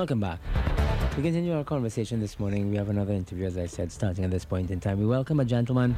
Welcome 0.00 0.20
back. 0.20 0.40
We 1.14 1.22
continue 1.22 1.54
our 1.54 1.62
conversation 1.62 2.20
this 2.20 2.40
morning. 2.40 2.70
We 2.70 2.76
have 2.78 2.88
another 2.88 3.12
interview, 3.12 3.44
as 3.44 3.58
I 3.58 3.66
said, 3.66 3.92
starting 3.92 4.24
at 4.24 4.30
this 4.30 4.46
point 4.46 4.70
in 4.70 4.80
time. 4.80 4.98
We 4.98 5.04
welcome 5.04 5.40
a 5.40 5.44
gentleman 5.44 5.94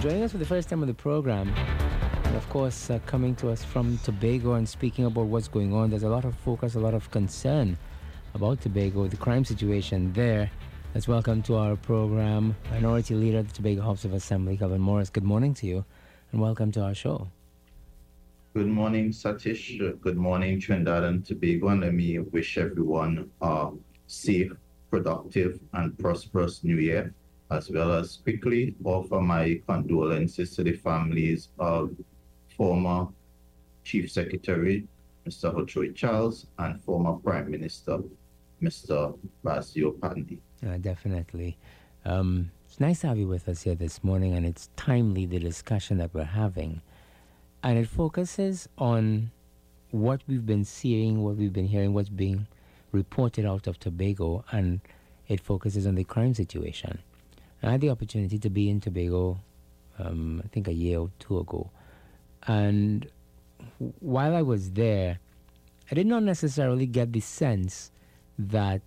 joining 0.00 0.24
us 0.24 0.32
for 0.32 0.38
the 0.38 0.44
first 0.44 0.68
time 0.68 0.80
on 0.80 0.88
the 0.88 0.92
program. 0.92 1.54
And 2.24 2.34
of 2.34 2.48
course, 2.48 2.90
uh, 2.90 2.98
coming 3.06 3.36
to 3.36 3.50
us 3.50 3.62
from 3.62 3.96
Tobago 3.98 4.54
and 4.54 4.68
speaking 4.68 5.04
about 5.04 5.26
what's 5.26 5.46
going 5.46 5.72
on. 5.72 5.90
There's 5.90 6.02
a 6.02 6.08
lot 6.08 6.24
of 6.24 6.34
focus, 6.34 6.74
a 6.74 6.80
lot 6.80 6.94
of 6.94 7.08
concern 7.12 7.78
about 8.34 8.60
Tobago, 8.60 9.06
the 9.06 9.16
crime 9.16 9.44
situation 9.44 10.12
there. 10.12 10.50
Let's 10.96 11.06
welcome 11.06 11.42
to 11.44 11.54
our 11.58 11.76
program 11.76 12.56
Minority 12.72 13.14
Leader 13.14 13.38
of 13.38 13.46
the 13.50 13.54
Tobago 13.54 13.82
House 13.82 14.04
of 14.04 14.14
Assembly, 14.14 14.56
Kelvon 14.56 14.80
Morris. 14.80 15.10
Good 15.10 15.22
morning 15.22 15.54
to 15.54 15.66
you, 15.68 15.84
and 16.32 16.40
welcome 16.40 16.72
to 16.72 16.80
our 16.80 16.94
show. 16.96 17.28
Good 18.54 18.66
morning, 18.66 19.12
Satish. 19.12 19.98
Good 20.02 20.18
morning, 20.18 20.60
Trinidad 20.60 21.04
and 21.04 21.24
Tobago. 21.24 21.68
And 21.68 21.80
let 21.80 21.94
me 21.94 22.18
wish 22.18 22.58
everyone 22.58 23.30
a 23.40 23.70
safe, 24.06 24.52
productive, 24.90 25.58
and 25.72 25.98
prosperous 25.98 26.62
new 26.62 26.76
year, 26.76 27.14
as 27.50 27.70
well 27.70 27.90
as 27.92 28.18
quickly 28.18 28.74
offer 28.84 29.22
my 29.22 29.58
condolences 29.66 30.54
to 30.56 30.64
the 30.64 30.74
families 30.74 31.48
of 31.58 31.96
former 32.54 33.08
Chief 33.84 34.12
Secretary, 34.12 34.86
Mr. 35.26 35.50
Hochoy 35.54 35.94
Charles, 35.94 36.46
and 36.58 36.78
former 36.82 37.14
Prime 37.14 37.50
Minister, 37.50 38.00
Mr. 38.62 39.18
Basdeo 39.42 39.98
Panday. 39.98 40.36
Uh, 40.62 40.76
definitely. 40.76 41.56
Um, 42.04 42.50
it's 42.66 42.78
nice 42.78 43.00
to 43.00 43.06
have 43.06 43.16
you 43.16 43.28
with 43.28 43.48
us 43.48 43.62
here 43.62 43.76
this 43.76 44.04
morning, 44.04 44.34
and 44.34 44.44
it's 44.44 44.68
timely 44.76 45.24
the 45.24 45.38
discussion 45.38 45.96
that 45.96 46.12
we're 46.12 46.24
having 46.24 46.82
and 47.62 47.78
it 47.78 47.86
focuses 47.86 48.68
on 48.78 49.30
what 49.90 50.22
we've 50.26 50.46
been 50.46 50.64
seeing, 50.64 51.22
what 51.22 51.36
we've 51.36 51.52
been 51.52 51.66
hearing, 51.66 51.92
what's 51.94 52.08
being 52.08 52.46
reported 52.92 53.46
out 53.46 53.66
of 53.66 53.78
Tobago, 53.78 54.44
and 54.50 54.80
it 55.28 55.40
focuses 55.40 55.86
on 55.86 55.94
the 55.94 56.04
crime 56.04 56.34
situation. 56.34 56.98
I 57.62 57.70
had 57.70 57.80
the 57.80 57.90
opportunity 57.90 58.38
to 58.38 58.50
be 58.50 58.68
in 58.68 58.80
Tobago, 58.80 59.38
um, 59.98 60.42
I 60.44 60.48
think 60.48 60.66
a 60.66 60.72
year 60.72 60.98
or 60.98 61.10
two 61.20 61.38
ago, 61.38 61.70
and 62.46 63.08
while 64.00 64.34
I 64.34 64.42
was 64.42 64.72
there, 64.72 65.18
I 65.90 65.94
did 65.94 66.06
not 66.06 66.22
necessarily 66.24 66.86
get 66.86 67.12
the 67.12 67.20
sense 67.20 67.92
that 68.38 68.82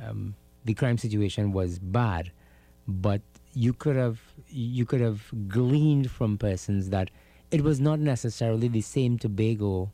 um, 0.00 0.36
the 0.64 0.74
crime 0.74 0.98
situation 0.98 1.52
was 1.52 1.78
bad, 1.78 2.30
but 2.86 3.22
you 3.54 3.72
could 3.72 3.96
have 3.96 4.20
you 4.48 4.84
could 4.84 5.00
have 5.00 5.22
gleaned 5.48 6.10
from 6.10 6.38
persons 6.38 6.90
that 6.90 7.10
it 7.50 7.62
was 7.62 7.80
not 7.80 7.98
necessarily 8.00 8.68
the 8.68 8.80
same 8.80 9.18
Tobago 9.18 9.90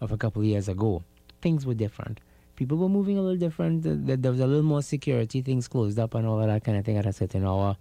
of 0.00 0.12
a 0.12 0.16
couple 0.16 0.42
of 0.42 0.48
years 0.48 0.68
ago. 0.68 1.02
Things 1.42 1.66
were 1.66 1.74
different. 1.74 2.20
People 2.56 2.78
were 2.78 2.88
moving 2.88 3.18
a 3.18 3.22
little 3.22 3.38
different. 3.38 3.82
There 3.84 4.30
was 4.30 4.40
a 4.40 4.46
little 4.46 4.62
more 4.62 4.82
security. 4.82 5.42
Things 5.42 5.68
closed 5.68 5.98
up 5.98 6.14
and 6.14 6.26
all 6.26 6.40
of 6.40 6.46
that 6.46 6.64
kind 6.64 6.78
of 6.78 6.84
thing 6.84 6.96
at 6.96 7.04
a 7.04 7.12
certain 7.12 7.46
hour. 7.46 7.76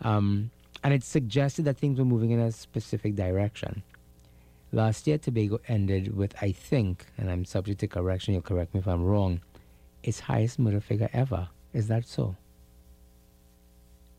Um, 0.00 0.50
and 0.84 0.94
it 0.94 1.02
suggested 1.02 1.64
that 1.64 1.78
things 1.78 1.98
were 1.98 2.04
moving 2.04 2.30
in 2.30 2.40
a 2.40 2.52
specific 2.52 3.16
direction. 3.16 3.82
Last 4.72 5.06
year, 5.06 5.18
Tobago 5.18 5.60
ended 5.68 6.16
with, 6.16 6.34
I 6.40 6.52
think, 6.52 7.06
and 7.18 7.30
I'm 7.30 7.44
subject 7.44 7.80
to 7.80 7.88
correction, 7.88 8.32
you'll 8.32 8.42
correct 8.42 8.74
me 8.74 8.80
if 8.80 8.86
I'm 8.88 9.04
wrong, 9.04 9.40
its 10.02 10.20
highest 10.20 10.58
murder 10.58 10.80
figure 10.80 11.10
ever. 11.12 11.48
Is 11.72 11.88
that 11.88 12.06
so? 12.06 12.36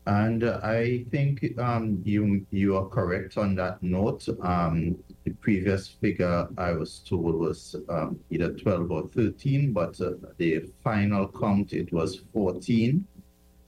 And 0.06 0.44
I 0.44 1.04
think 1.10 1.58
um, 1.58 2.02
you 2.04 2.46
you 2.50 2.76
are 2.76 2.86
correct 2.86 3.38
on 3.38 3.54
that 3.54 3.82
note. 3.82 4.28
Um, 4.42 4.96
the 5.24 5.30
previous 5.40 5.88
figure 5.88 6.46
I 6.58 6.72
was 6.72 6.98
told 6.98 7.36
was 7.36 7.74
um, 7.88 8.20
either 8.28 8.52
12 8.52 8.90
or 8.90 9.08
13, 9.08 9.72
but 9.72 9.98
uh, 10.02 10.12
the 10.36 10.70
final 10.82 11.28
count 11.28 11.72
it 11.72 11.90
was 11.90 12.20
14. 12.34 13.06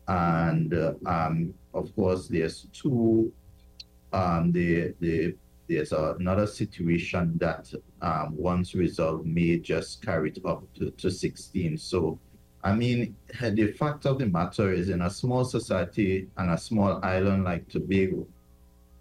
And 0.08 0.74
uh, 0.74 0.92
um, 1.06 1.54
of 1.72 1.94
course, 1.96 2.28
there's 2.28 2.66
two. 2.72 3.32
Um, 4.12 4.52
the 4.52 4.94
the 5.00 5.34
there's 5.68 5.92
another 5.92 6.46
situation 6.46 7.36
that 7.38 7.72
um, 8.00 8.36
once 8.36 8.74
resolved 8.74 9.26
may 9.26 9.58
just 9.58 10.04
carry 10.04 10.30
it 10.30 10.38
up 10.44 10.62
to, 10.74 10.90
to 10.92 11.10
16. 11.10 11.76
So 11.78 12.20
I 12.66 12.74
mean, 12.74 13.14
the 13.40 13.68
fact 13.78 14.06
of 14.06 14.18
the 14.18 14.26
matter 14.26 14.72
is, 14.72 14.88
in 14.88 15.02
a 15.02 15.08
small 15.08 15.44
society 15.44 16.26
and 16.36 16.50
a 16.50 16.58
small 16.58 16.98
island 17.04 17.44
like 17.44 17.68
Tobago, 17.68 18.26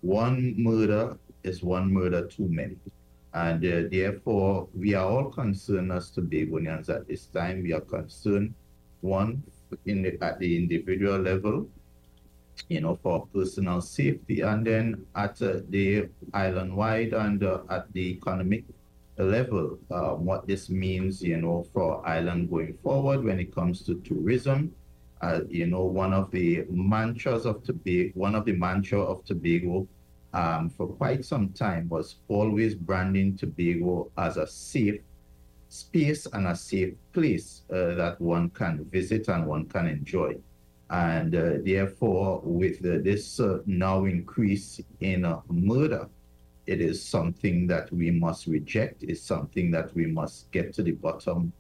one 0.02 0.54
murder 0.56 1.18
is 1.44 1.64
one 1.64 1.92
murder 1.92 2.28
too 2.28 2.48
many. 2.48 2.78
And 3.34 3.66
uh, 3.66 3.90
therefore, 3.90 4.68
we 4.76 4.94
are 4.94 5.08
all 5.08 5.32
concerned 5.32 5.92
as 5.92 6.12
Tobagonians 6.12 6.90
at 6.90 7.08
this 7.08 7.26
time. 7.26 7.64
We 7.64 7.74
are 7.74 7.82
concerned, 7.82 8.54
one, 9.02 9.42
in 9.88 10.04
the, 10.04 10.24
at 10.24 10.38
the 10.38 10.56
individual 10.56 11.18
level, 11.18 11.68
you 12.70 12.82
know, 12.82 13.00
for 13.02 13.26
personal 13.34 13.82
safety, 13.82 14.42
and 14.42 14.64
then 14.64 15.06
at 15.16 15.42
uh, 15.42 15.62
the 15.70 16.08
island 16.36 16.78
wide 16.78 17.14
and 17.14 17.44
uh, 17.44 17.62
at 17.72 17.92
the 17.94 18.12
economic 18.12 18.64
level 19.24 19.80
uh, 19.92 20.12
what 20.12 20.48
this 20.48 20.70
means, 20.70 21.22
you 21.22 21.38
know, 21.38 21.66
for 21.74 22.06
island 22.08 22.50
going 22.50 22.78
forward 22.84 23.24
when 23.24 23.40
it 23.40 23.54
comes 23.54 23.82
to 23.84 23.96
tourism. 24.02 24.74
Uh, 25.22 25.42
you 25.50 25.66
know, 25.66 25.84
one 25.84 26.14
of 26.14 26.30
the 26.32 26.66
mantras 26.70 27.46
of 27.46 27.64
Tobago, 27.64 28.12
one 28.16 28.36
of 28.36 28.46
the 28.46 28.52
mantra 28.52 29.02
of 29.02 29.24
Tobago 29.24 29.88
um, 30.34 30.70
for 30.70 30.88
quite 30.88 31.24
some 31.24 31.50
time 31.50 31.88
was 31.88 32.18
always 32.28 32.76
branding 32.76 33.38
Tobago 33.38 34.12
as 34.18 34.36
a 34.38 34.46
safe 34.46 35.02
space 35.70 36.28
and 36.34 36.48
a 36.48 36.56
safe 36.56 36.94
place 37.14 37.64
uh, 37.72 37.96
that 37.96 38.20
one 38.20 38.50
can 38.50 38.86
visit 38.92 39.30
and 39.30 39.48
one 39.48 39.66
can 39.66 39.88
enjoy. 39.88 40.36
And 40.90 41.34
uh, 41.36 41.54
therefore, 41.64 42.42
with 42.44 42.82
this 42.82 43.40
uh, 43.40 43.60
now 43.66 44.06
increase 44.06 44.82
in 45.00 45.26
uh, 45.26 45.40
murder, 45.50 46.08
it 46.68 46.82
is 46.82 47.04
something 47.04 47.68
that 47.68 47.92
we 47.92 48.12
must 48.12 48.48
reject. 48.48 49.04
It's 49.04 49.22
something 49.22 49.72
that 49.72 49.94
we 49.96 50.08
must 50.08 50.52
get 50.52 50.74
to 50.74 50.84
the 50.84 50.92
bottom. 50.92 51.54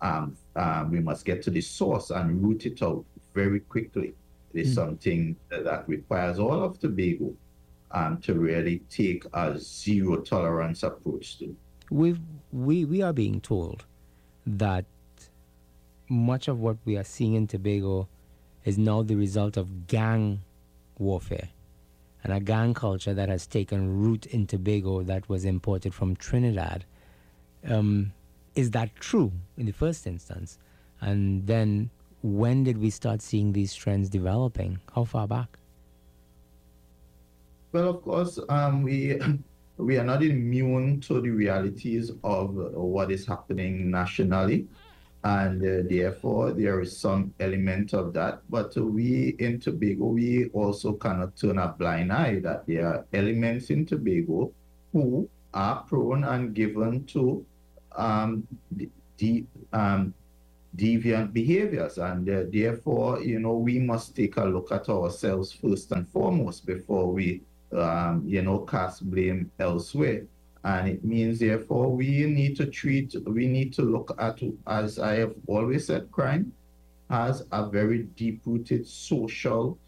Um, 0.00 0.36
um, 0.56 0.90
we 0.90 1.00
must 1.00 1.24
get 1.24 1.42
to 1.42 1.50
the 1.50 1.60
source 1.60 2.10
and 2.10 2.42
root 2.42 2.64
it 2.64 2.82
out 2.82 3.04
very 3.34 3.60
quickly. 3.60 4.14
It 4.54 4.60
is 4.62 4.72
mm. 4.72 4.74
something 4.74 5.36
that, 5.50 5.64
that, 5.64 5.88
requires 5.88 6.38
all 6.38 6.64
of 6.64 6.80
Tobago 6.80 7.34
um, 7.90 8.18
to 8.22 8.34
really 8.34 8.78
take 8.90 9.24
a 9.34 9.58
zero 9.58 10.16
tolerance 10.16 10.82
approach 10.82 11.38
to. 11.38 11.54
we 11.90 12.16
we, 12.52 12.84
we 12.84 13.02
are 13.02 13.12
being 13.12 13.40
told 13.40 13.84
that 14.46 14.84
much 16.08 16.48
of 16.48 16.58
what 16.58 16.76
we 16.84 16.96
are 16.96 17.04
seeing 17.04 17.34
in 17.34 17.46
Tobago 17.46 18.08
is 18.64 18.78
now 18.78 19.02
the 19.02 19.14
result 19.14 19.56
of 19.56 19.86
gang 19.86 20.40
warfare 20.98 21.48
and 22.22 22.32
a 22.32 22.40
gang 22.40 22.74
culture 22.74 23.14
that 23.14 23.28
has 23.28 23.46
taken 23.46 24.02
root 24.02 24.26
in 24.26 24.46
Tobago 24.46 25.02
that 25.02 25.28
was 25.28 25.44
imported 25.44 25.94
from 25.94 26.16
Trinidad. 26.16 26.84
Um, 27.66 28.12
is 28.54 28.70
that 28.72 28.94
true 28.96 29.32
in 29.56 29.66
the 29.66 29.72
first 29.72 30.06
instance? 30.06 30.58
And 31.00 31.46
then 31.46 31.90
when 32.22 32.64
did 32.64 32.78
we 32.78 32.90
start 32.90 33.22
seeing 33.22 33.52
these 33.52 33.74
trends 33.74 34.08
developing? 34.08 34.80
How 34.94 35.04
far 35.04 35.26
back? 35.26 35.58
Well, 37.72 37.88
of 37.88 38.02
course, 38.02 38.38
um, 38.48 38.82
we 38.82 39.18
we 39.76 39.96
are 39.96 40.04
not 40.04 40.22
immune 40.22 41.00
to 41.00 41.20
the 41.20 41.30
realities 41.30 42.10
of 42.22 42.54
what 42.54 43.10
is 43.10 43.26
happening 43.26 43.90
nationally 43.90 44.68
and 45.22 45.62
uh, 45.62 45.88
therefore 45.88 46.52
there 46.52 46.80
is 46.80 46.96
some 46.96 47.34
element 47.40 47.92
of 47.92 48.12
that. 48.14 48.40
But 48.48 48.74
we 48.76 49.36
in 49.38 49.60
Tobago, 49.60 50.06
we 50.06 50.48
also 50.52 50.94
cannot 50.94 51.36
turn 51.36 51.58
a 51.58 51.68
blind 51.68 52.12
eye 52.12 52.40
that 52.40 52.66
there 52.66 52.86
are 52.86 53.06
elements 53.12 53.70
in 53.70 53.86
Tobago 53.86 54.52
who 54.92 55.28
are 55.52 55.82
prone 55.82 56.24
and 56.24 56.54
given 56.54 57.04
to 57.06 57.44
um, 57.96 58.46
um, 59.72 60.14
deviant 60.76 61.32
behaviors, 61.32 61.98
and 61.98 62.28
uh, 62.28 62.42
therefore, 62.52 63.20
you 63.20 63.40
know, 63.40 63.54
we 63.54 63.78
must 63.78 64.14
take 64.14 64.36
a 64.36 64.44
look 64.44 64.70
at 64.72 64.88
ourselves 64.88 65.52
first 65.52 65.90
and 65.92 66.08
foremost 66.08 66.64
before 66.64 67.12
we, 67.12 67.42
um, 67.72 68.22
you 68.24 68.42
know, 68.42 68.60
cast 68.60 69.08
blame 69.10 69.50
elsewhere. 69.58 70.22
And 70.64 70.88
it 70.88 71.04
means, 71.04 71.38
therefore, 71.38 71.90
we 71.90 72.26
need 72.26 72.56
to 72.56 72.66
treat, 72.66 73.14
we 73.26 73.46
need 73.46 73.72
to 73.74 73.82
look 73.82 74.14
at, 74.18 74.40
as 74.66 74.98
I 74.98 75.16
have 75.16 75.34
always 75.46 75.86
said, 75.86 76.10
crime 76.10 76.52
has 77.08 77.44
a 77.50 77.66
very 77.68 78.02
deep 78.02 78.42
rooted 78.44 78.86
social 78.86 79.78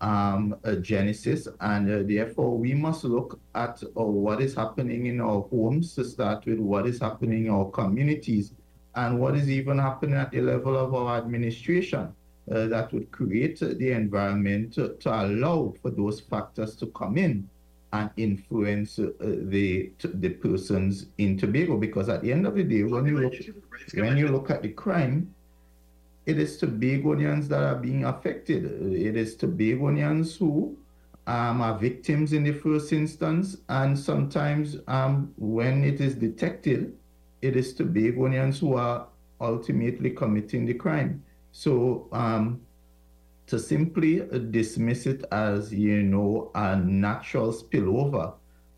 um, 0.00 0.54
genesis. 0.80 1.48
And 1.60 1.90
uh, 1.90 2.02
therefore, 2.06 2.56
we 2.56 2.72
must 2.72 3.04
look 3.04 3.40
at 3.54 3.82
uh, 3.82 4.02
what 4.02 4.40
is 4.40 4.54
happening 4.54 5.06
in 5.06 5.20
our 5.20 5.42
homes 5.42 5.94
to 5.96 6.04
start 6.04 6.46
with, 6.46 6.58
what 6.58 6.86
is 6.86 7.00
happening 7.00 7.46
in 7.46 7.50
our 7.50 7.70
communities, 7.70 8.52
and 8.94 9.18
what 9.18 9.36
is 9.36 9.50
even 9.50 9.78
happening 9.78 10.16
at 10.16 10.30
the 10.30 10.40
level 10.40 10.76
of 10.76 10.94
our 10.94 11.18
administration. 11.18 12.12
Uh, 12.50 12.66
that 12.66 12.92
would 12.92 13.08
create 13.12 13.60
the 13.60 13.92
environment 13.92 14.72
to, 14.74 14.96
to 14.96 15.08
allow 15.08 15.72
for 15.80 15.90
those 15.90 16.20
factors 16.20 16.74
to 16.74 16.86
come 16.86 17.16
in 17.16 17.48
and 17.92 18.10
influence 18.16 18.98
uh, 18.98 19.10
the 19.20 19.92
the 20.02 20.30
persons 20.30 21.06
in 21.18 21.36
Tobago. 21.36 21.76
Because 21.76 22.08
at 22.08 22.22
the 22.22 22.32
end 22.32 22.46
of 22.46 22.54
the 22.54 22.64
day, 22.64 22.82
when 22.84 23.06
you 23.06 23.18
look, 23.18 23.34
when 23.94 24.16
you 24.16 24.28
look 24.28 24.50
at 24.50 24.62
the 24.62 24.70
crime, 24.70 25.34
it 26.26 26.38
is 26.38 26.60
Tobagonians 26.60 27.48
that 27.48 27.62
are 27.62 27.76
being 27.76 28.04
affected. 28.04 28.64
It 28.92 29.16
is 29.16 29.36
Tobagonians 29.36 30.36
who 30.38 30.76
um, 31.26 31.60
are 31.60 31.78
victims 31.78 32.32
in 32.32 32.44
the 32.44 32.52
first 32.52 32.92
instance, 32.92 33.56
and 33.68 33.98
sometimes 33.98 34.76
um, 34.88 35.32
when 35.36 35.84
it 35.84 36.00
is 36.00 36.14
detected, 36.14 36.96
it 37.42 37.56
is 37.56 37.74
Tobagonians 37.74 38.58
who 38.58 38.74
are 38.74 39.06
ultimately 39.40 40.10
committing 40.10 40.64
the 40.64 40.74
crime. 40.74 41.22
So 41.50 42.08
um, 42.12 42.62
to 43.52 43.58
simply 43.58 44.22
dismiss 44.50 45.04
it 45.04 45.24
as, 45.30 45.74
you 45.74 46.02
know, 46.02 46.50
a 46.54 46.74
natural 46.74 47.52
spillover 47.52 48.32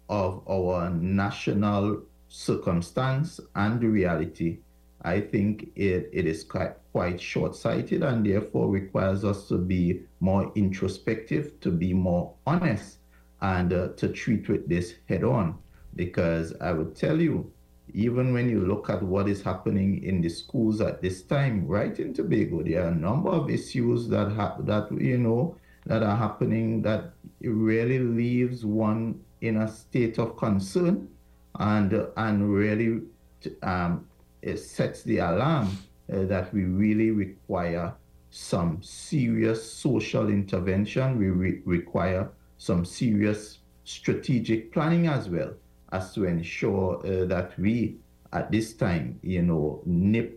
of 0.09 0.43
our 0.51 0.91
national 0.91 2.03
circumstance 2.27 3.39
and 3.55 3.81
reality, 3.81 4.59
I 5.03 5.21
think 5.21 5.71
it, 5.77 6.11
it 6.13 6.27
is 6.27 6.43
quite, 6.43 6.73
quite 6.91 7.21
short 7.21 7.55
sighted 7.55 8.03
and 8.03 8.27
therefore 8.27 8.69
requires 8.69 9.25
us 9.25 9.47
to 9.47 9.59
be 9.59 10.01
more 10.19 10.51
introspective, 10.57 11.61
to 11.61 11.71
be 11.71 11.95
more 11.95 12.35
honest, 12.45 12.99
and 13.43 13.73
uh, 13.73 13.89
to 13.91 14.09
treat 14.09 14.49
with 14.49 14.69
this 14.69 14.95
head 15.09 15.23
on. 15.23 15.57
Because 15.95 16.53
I 16.61 16.73
would 16.73 16.97
tell 16.97 17.21
you, 17.21 17.49
even 17.95 18.35
when 18.35 18.51
you 18.51 18.67
look 18.67 18.91
at 18.91 19.01
what 19.01 19.29
is 19.29 19.41
happening 19.41 20.03
in 20.03 20.21
the 20.21 20.29
schools 20.29 20.81
at 20.81 21.01
this 21.01 21.23
time, 21.23 21.67
right 21.67 21.97
in 22.01 22.13
Tobago, 22.13 22.63
there 22.63 22.85
are 22.85 22.89
a 22.89 22.95
number 22.95 23.31
of 23.31 23.49
issues 23.49 24.09
that 24.09 24.33
ha- 24.33 24.57
that 24.61 24.91
you 25.01 25.17
know 25.17 25.57
that 25.87 26.03
are 26.03 26.17
happening 26.17 26.83
that 26.83 27.13
really 27.41 28.01
leaves 28.01 28.65
one 28.65 29.21
in 29.43 29.59
a 29.59 29.69
state 29.69 30.19
of 30.19 30.37
concern, 30.37 31.09
and 31.61 32.09
and 32.17 32.53
really 32.53 33.03
um, 33.63 34.09
sets 34.57 35.05
the 35.05 35.19
alarm 35.19 35.79
uh, 36.13 36.25
that 36.25 36.53
we 36.53 36.65
really 36.65 37.13
require 37.13 37.95
some 38.31 38.83
serious 38.83 39.73
social 39.73 40.29
intervention. 40.29 41.17
We 41.17 41.29
re- 41.29 41.63
require 41.65 42.29
some 42.59 42.85
serious 42.85 43.59
strategic 43.85 44.73
planning 44.73 45.07
as 45.07 45.29
well 45.29 45.55
as 45.95 46.13
to 46.15 46.25
ensure 46.25 46.99
uh, 46.99 47.25
that 47.27 47.57
we, 47.59 47.97
at 48.33 48.51
this 48.51 48.75
time, 48.75 49.19
you 49.23 49.43
know, 49.43 49.81
nip 49.87 50.31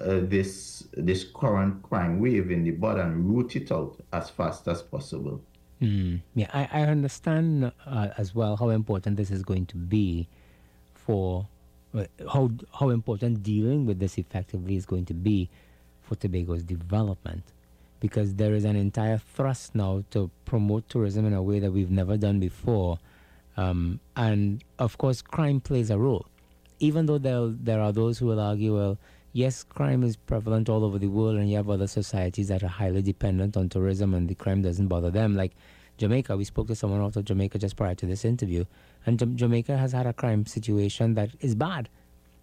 uh, 0.00 0.20
this 0.22 0.86
this 0.94 1.24
current 1.34 1.82
crime 1.82 2.20
wave 2.20 2.50
in 2.50 2.64
the 2.64 2.70
bud 2.70 2.98
and 2.98 3.12
root 3.28 3.56
it 3.56 3.70
out 3.70 3.92
as 4.12 4.30
fast 4.30 4.68
as 4.68 4.80
possible. 4.80 5.42
Mm, 5.80 6.22
yeah, 6.34 6.50
I, 6.54 6.68
I 6.72 6.82
understand 6.86 7.72
uh, 7.84 8.08
as 8.16 8.34
well 8.34 8.56
how 8.56 8.70
important 8.70 9.16
this 9.16 9.30
is 9.30 9.42
going 9.42 9.66
to 9.66 9.76
be 9.76 10.28
for 10.94 11.46
uh, 11.94 12.06
how 12.32 12.50
how 12.78 12.88
important 12.90 13.42
dealing 13.42 13.84
with 13.84 13.98
this 13.98 14.18
effectively 14.18 14.76
is 14.76 14.86
going 14.86 15.06
to 15.06 15.14
be 15.14 15.50
for 16.00 16.14
Tobago's 16.14 16.62
development, 16.62 17.42
because 17.98 18.36
there 18.36 18.54
is 18.54 18.64
an 18.64 18.76
entire 18.76 19.18
thrust 19.18 19.74
now 19.74 20.04
to 20.12 20.30
promote 20.44 20.88
tourism 20.88 21.26
in 21.26 21.34
a 21.34 21.42
way 21.42 21.58
that 21.58 21.72
we've 21.72 21.90
never 21.90 22.16
done 22.16 22.38
before 22.38 22.98
um, 23.56 24.00
and 24.16 24.62
of 24.78 24.98
course, 24.98 25.22
crime 25.22 25.60
plays 25.60 25.90
a 25.90 25.98
role. 25.98 26.26
Even 26.80 27.06
though 27.06 27.18
there, 27.18 27.46
there 27.48 27.80
are 27.80 27.92
those 27.92 28.18
who 28.18 28.26
will 28.26 28.40
argue, 28.40 28.76
well, 28.76 28.98
yes, 29.32 29.62
crime 29.62 30.02
is 30.02 30.16
prevalent 30.16 30.68
all 30.68 30.84
over 30.84 30.98
the 30.98 31.08
world, 31.08 31.36
and 31.36 31.48
you 31.50 31.56
have 31.56 31.70
other 31.70 31.86
societies 31.86 32.48
that 32.48 32.62
are 32.62 32.68
highly 32.68 33.02
dependent 33.02 33.56
on 33.56 33.68
tourism, 33.68 34.14
and 34.14 34.28
the 34.28 34.34
crime 34.34 34.62
doesn't 34.62 34.88
bother 34.88 35.10
them. 35.10 35.36
Like 35.36 35.52
Jamaica, 35.98 36.36
we 36.36 36.44
spoke 36.44 36.66
to 36.68 36.74
someone 36.74 37.00
out 37.00 37.16
of 37.16 37.24
Jamaica 37.24 37.58
just 37.58 37.76
prior 37.76 37.94
to 37.94 38.06
this 38.06 38.24
interview, 38.24 38.64
and 39.06 39.18
J- 39.18 39.26
Jamaica 39.26 39.76
has 39.76 39.92
had 39.92 40.06
a 40.06 40.12
crime 40.12 40.46
situation 40.46 41.14
that 41.14 41.30
is 41.40 41.54
bad. 41.54 41.88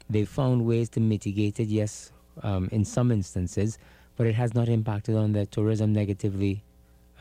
They 0.09 0.25
found 0.25 0.65
ways 0.65 0.89
to 0.91 0.99
mitigate 0.99 1.59
it, 1.59 1.67
yes, 1.67 2.11
um, 2.41 2.69
in 2.71 2.85
some 2.85 3.11
instances, 3.11 3.77
but 4.15 4.27
it 4.27 4.35
has 4.35 4.53
not 4.53 4.69
impacted 4.69 5.15
on 5.15 5.33
their 5.33 5.45
tourism 5.45 5.93
negatively 5.93 6.63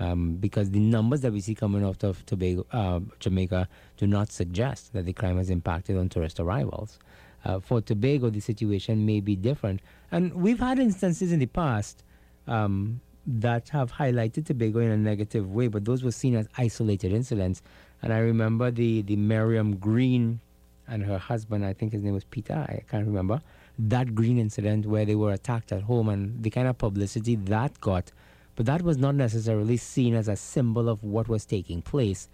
um, 0.01 0.37
because 0.37 0.71
the 0.71 0.79
numbers 0.79 1.21
that 1.23 1.33
we 1.33 1.41
see 1.41 1.55
coming 1.55 1.85
out 1.85 2.05
of 2.05 2.25
Tobago, 2.27 2.67
uh, 2.73 3.01
Jamaica 3.19 3.69
do 3.97 4.07
not 4.07 4.31
suggest 4.31 4.93
that 4.93 5.05
the 5.07 5.13
crime 5.13 5.37
has 5.39 5.51
impacted 5.51 5.97
on 5.97 6.09
tourist 6.09 6.39
arrivals. 6.41 6.99
Uh, 7.45 7.61
for 7.61 7.81
Tobago, 7.81 8.31
the 8.31 8.41
situation 8.41 9.07
may 9.07 9.21
be 9.21 9.37
different. 9.37 9.81
And 10.11 10.35
we've 10.35 10.59
had 10.59 10.79
instances 10.79 11.33
in 11.33 11.39
the 11.39 11.47
past 11.47 12.03
um, 12.47 13.01
that 13.27 13.69
have 13.71 13.93
highlighted 13.93 14.47
Tobago 14.47 14.81
in 14.81 14.91
a 14.91 14.97
negative 14.97 15.53
way, 15.53 15.69
but 15.69 15.85
those 15.85 16.03
were 16.03 16.13
seen 16.13 16.35
as 16.35 16.49
isolated 16.57 17.13
incidents. 17.13 17.63
And 18.03 18.13
I 18.13 18.19
remember 18.19 18.71
the, 18.71 19.03
the 19.03 19.17
Miriam 19.17 19.77
Green 19.77 20.41
and 20.87 21.05
her 21.05 21.19
husband, 21.19 21.65
I 21.65 21.75
think 21.75 21.93
his 21.93 22.03
name 22.03 22.15
was 22.15 22.25
Peter, 22.25 22.55
I 22.55 22.83
can't 22.91 23.07
remember, 23.07 23.41
that 23.79 24.15
Green 24.15 24.39
incident 24.39 24.87
where 24.87 25.05
they 25.05 25.15
were 25.15 25.33
attacked 25.33 25.73
at 25.73 25.83
home 25.83 26.09
and 26.09 26.43
the 26.43 26.51
kind 26.51 26.67
of 26.67 26.79
publicity 26.79 27.37
that 27.37 27.81
got 27.81 28.11
but 28.59 28.67
that 28.67 28.83
was 28.83 28.99
not 28.99 29.15
necessarily 29.15 29.77
seen 29.77 30.17
as 30.17 30.27
a 30.27 30.35
symbol 30.35 30.89
of 30.89 31.05
what 31.05 31.29
was 31.29 31.45
taking 31.45 31.81
place. 31.81 32.29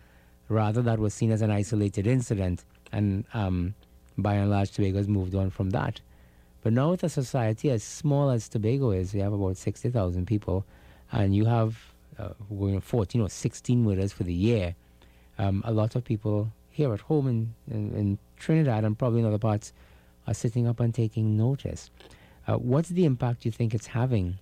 Rather, 0.48 0.80
that 0.80 0.98
was 0.98 1.12
seen 1.12 1.30
as 1.30 1.42
an 1.42 1.50
isolated 1.50 2.06
incident, 2.06 2.64
and 2.92 3.26
um, 3.34 3.74
by 4.16 4.32
and 4.36 4.50
large, 4.50 4.70
Tobago 4.70 4.96
has 4.96 5.06
moved 5.06 5.34
on 5.34 5.50
from 5.50 5.68
that. 5.72 6.00
But 6.62 6.72
now, 6.72 6.92
with 6.92 7.04
a 7.04 7.10
society 7.10 7.70
as 7.70 7.84
small 7.84 8.30
as 8.30 8.48
Tobago 8.48 8.90
is, 8.92 9.12
we 9.12 9.20
have 9.20 9.34
about 9.34 9.58
60,000 9.58 10.26
people, 10.26 10.64
and 11.12 11.36
you 11.36 11.44
have 11.44 11.76
uh, 12.18 12.30
going 12.48 12.80
14 12.80 13.20
or 13.20 13.28
16 13.28 13.84
murders 13.84 14.14
for 14.14 14.22
the 14.22 14.32
year. 14.32 14.74
Um, 15.36 15.62
a 15.66 15.72
lot 15.72 15.94
of 15.94 16.04
people 16.04 16.50
here 16.70 16.94
at 16.94 17.00
home 17.00 17.28
in, 17.28 17.54
in, 17.70 17.94
in, 17.94 18.18
Trinidad 18.38 18.84
and 18.84 18.98
probably 18.98 19.20
in 19.20 19.26
other 19.26 19.36
parts 19.36 19.74
are 20.26 20.32
sitting 20.32 20.66
up 20.66 20.80
and 20.80 20.94
taking 20.94 21.36
notice. 21.36 21.90
Uh, 22.46 22.54
what's 22.54 22.88
the 22.88 23.04
impact 23.04 23.44
you 23.44 23.52
think 23.52 23.74
it's 23.74 23.88
having 23.88 24.38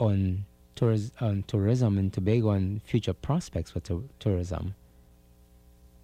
on 0.00 0.44
tourism, 0.74 1.12
um, 1.20 1.42
tourism 1.44 1.98
in 1.98 2.10
Tobago 2.10 2.50
and 2.50 2.82
future 2.82 3.12
prospects 3.12 3.70
for 3.70 3.80
tourism? 4.18 4.74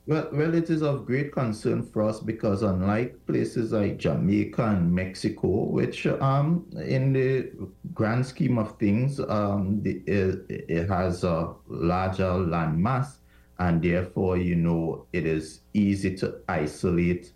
Well, 0.06 0.28
well, 0.32 0.54
it 0.54 0.70
is 0.70 0.82
of 0.82 1.06
great 1.06 1.30
concern 1.30 1.82
for 1.84 2.02
us 2.02 2.20
because 2.20 2.62
unlike 2.62 3.26
places 3.26 3.70
like 3.70 3.98
Jamaica 3.98 4.64
and 4.64 4.92
Mexico, 4.92 5.46
which 5.64 6.06
um, 6.06 6.66
in 6.84 7.12
the 7.12 7.52
grand 7.94 8.26
scheme 8.26 8.58
of 8.58 8.76
things, 8.78 9.20
um, 9.20 9.82
the, 9.82 10.02
it, 10.06 10.46
it 10.48 10.88
has 10.88 11.22
a 11.22 11.54
larger 11.68 12.32
land 12.32 12.82
mass, 12.82 13.18
and 13.58 13.82
therefore, 13.82 14.38
you 14.38 14.56
know, 14.56 15.06
it 15.12 15.26
is 15.26 15.60
easy 15.74 16.16
to 16.16 16.40
isolate 16.48 17.32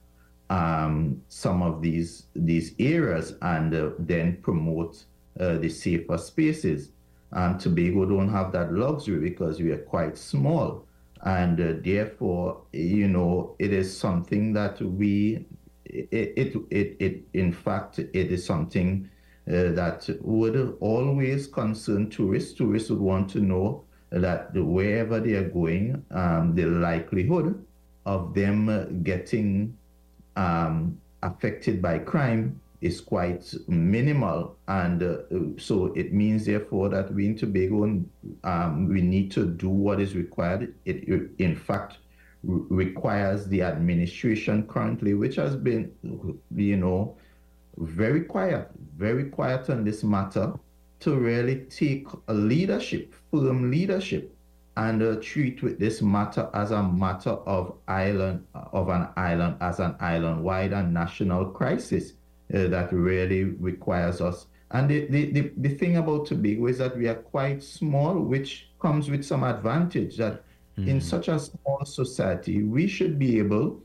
um, 0.51 1.23
some 1.29 1.63
of 1.63 1.81
these 1.81 2.27
these 2.35 2.75
areas 2.79 3.35
and 3.43 3.75
uh, 3.75 3.91
then 3.99 4.39
promote 4.43 5.05
uh, 5.39 5.59
the 5.59 5.69
safer 5.69 6.19
spaces. 6.19 6.91
And 7.35 7.59
Tobago 7.59 8.05
don't 8.05 8.29
have 8.31 8.53
that 8.53 8.73
luxury 8.73 9.19
because 9.19 9.61
we 9.61 9.73
are 9.73 9.79
quite 9.79 10.17
small. 10.17 10.87
And 11.23 11.61
uh, 11.61 11.75
therefore, 11.83 12.63
you 12.73 13.09
know, 13.09 13.57
it 13.59 13.73
is 13.73 13.97
something 13.97 14.53
that 14.53 14.81
we, 14.81 15.47
it, 15.85 16.09
it, 16.13 16.57
it, 16.71 16.97
it 17.01 17.23
in 17.33 17.53
fact, 17.53 17.99
it 17.99 18.15
is 18.15 18.45
something 18.45 19.11
uh, 19.49 19.73
that 19.73 20.09
would 20.21 20.77
always 20.81 21.47
concern 21.49 22.09
tourists. 22.09 22.53
Tourists 22.55 22.91
would 22.91 23.01
want 23.01 23.29
to 23.31 23.41
know 23.41 23.85
that 24.11 24.55
wherever 24.55 25.19
they 25.19 25.33
are 25.33 25.49
going, 25.49 26.05
um, 26.13 26.55
the 26.55 26.67
likelihood 26.67 27.65
of 28.07 28.33
them 28.33 29.03
getting 29.03 29.77
um, 30.37 31.01
affected 31.23 31.83
by 31.83 31.99
crime 31.99 32.61
is 32.85 33.01
quite 33.01 33.55
minimal. 33.67 34.57
And 34.69 35.03
uh, 35.03 35.17
so 35.57 35.87
it 35.95 36.13
means, 36.13 36.45
therefore, 36.45 36.91
that 36.91 37.13
we 37.15 37.27
in 37.27 37.35
Tobago, 37.35 38.05
um, 38.45 38.89
we 38.89 39.01
need 39.01 39.33
to 39.33 39.47
do 39.47 39.71
what 39.71 40.01
is 40.01 40.15
required. 40.15 40.75
It, 40.85 41.31
in 41.39 41.57
fact, 41.57 41.97
requires 42.43 43.47
the 43.47 43.63
administration 43.63 44.67
currently, 44.69 45.15
which 45.15 45.37
has 45.37 45.57
been, 45.57 45.93
you 46.55 46.77
know, 46.77 47.17
very 47.79 48.21
quiet, 48.21 48.69
very 48.99 49.31
quiet 49.31 49.71
on 49.71 49.83
this 49.83 50.05
matter, 50.05 50.53
to 51.01 51.17
really 51.17 51.61
take 51.71 52.07
a 52.29 52.35
leadership, 52.35 53.15
firm 53.31 53.71
leadership, 53.71 54.31
and 54.77 55.03
uh, 55.03 55.17
treat 55.23 55.63
with 55.63 55.79
this 55.79 56.03
matter 56.03 56.51
as 56.53 56.71
a 56.71 56.83
matter 56.83 57.31
of 57.31 57.79
island, 57.89 58.45
of 58.55 58.91
an 58.91 59.09
island, 59.17 59.57
as 59.63 59.81
an 59.81 59.95
island-wide 60.01 60.73
and 60.73 60.93
national 60.93 61.47
crisis 61.47 62.13
uh, 62.53 62.69
that 62.69 62.93
really 62.93 63.45
requires 63.45 64.21
us. 64.21 64.47
And 64.71 64.89
the, 64.89 65.07
the, 65.07 65.31
the, 65.31 65.53
the, 65.57 65.69
thing 65.69 65.99
about 65.99 66.27
Tobago 66.27 66.67
is 66.67 66.79
that 66.79 66.97
we 66.97 67.07
are 67.07 67.15
quite 67.15 67.63
small, 67.63 68.19
which 68.19 68.71
comes 68.81 69.09
with 69.09 69.25
some 69.25 69.45
advantage 69.45 70.17
that 70.17 70.43
mm-hmm. 70.77 70.89
in 70.89 71.01
such 71.01 71.29
a 71.29 71.39
small 71.39 71.85
society, 71.85 72.63
we 72.65 72.89
should 72.89 73.19
be 73.19 73.39
able 73.39 73.81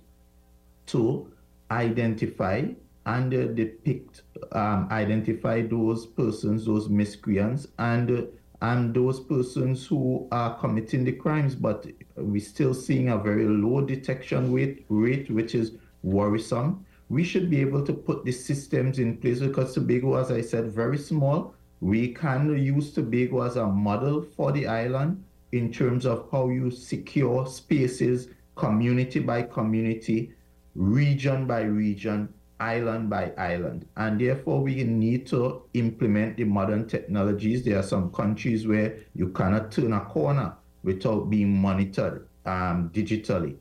to 0.88 1.32
identify 1.70 2.63
and 3.06 3.34
uh, 3.34 3.46
depict, 3.48 4.24
um, 4.51 4.88
identify 4.92 5.62
those 5.62 6.06
persons, 6.06 6.66
those 6.66 6.89
miscreants, 6.89 7.68
and 7.78 8.12
uh, 8.12 8.22
and 8.62 8.94
those 8.94 9.22
persons 9.22 9.88
who 9.88 10.28
are 10.32 10.54
committing 10.60 11.06
the 11.06 11.13
crimes, 11.13 11.56
but 11.56 11.86
we're 12.18 12.42
still 12.42 12.74
seeing 12.74 13.10
a 13.10 13.18
very 13.18 13.46
low 13.46 13.80
detection 13.82 14.51
rate, 14.54 14.86
rate 14.89 15.32
which 15.32 15.56
is 15.56 15.78
worrisome. 16.04 16.86
We 17.10 17.24
should 17.24 17.50
be 17.50 17.60
able 17.62 17.84
to 17.86 17.94
put 17.94 18.24
the 18.24 18.32
systems 18.32 19.00
in 19.00 19.18
place 19.18 19.39
because 19.39 19.74
Tobago, 19.74 20.16
as 20.16 20.32
I 20.32 20.42
said, 20.42 20.72
very 20.72 20.98
small. 20.98 21.56
We 21.82 22.13
can 22.13 22.56
use 22.58 22.94
Tobago 22.94 23.42
as 23.42 23.56
a 23.56 23.66
model 23.66 24.22
for 24.22 24.51
the 24.51 24.68
island 24.68 25.24
in 25.51 25.72
terms 25.72 26.06
of 26.06 26.28
how 26.32 26.50
you 26.50 26.70
secure 26.70 27.48
spaces, 27.48 28.28
community 28.56 29.20
by 29.20 29.42
community, 29.44 30.34
region 30.75 31.48
by 31.48 31.62
region, 31.62 32.32
island 32.60 33.10
by 33.10 33.32
island. 33.38 33.88
And 33.98 34.20
therefore, 34.20 34.62
we 34.62 34.84
need 34.84 35.25
to 35.28 35.63
implement 35.74 36.38
the 36.38 36.44
modern 36.44 36.88
technologies. 36.88 37.63
There 37.63 37.80
are 37.80 37.84
some 37.84 38.12
countries 38.12 38.68
where 38.68 38.98
you 39.16 39.30
cannot 39.30 39.72
turn 39.72 39.94
a 39.94 40.01
corner 40.01 40.54
without 40.84 41.30
being 41.30 41.56
monitored 41.60 42.28
um, 42.46 42.92
digitally. 42.94 43.56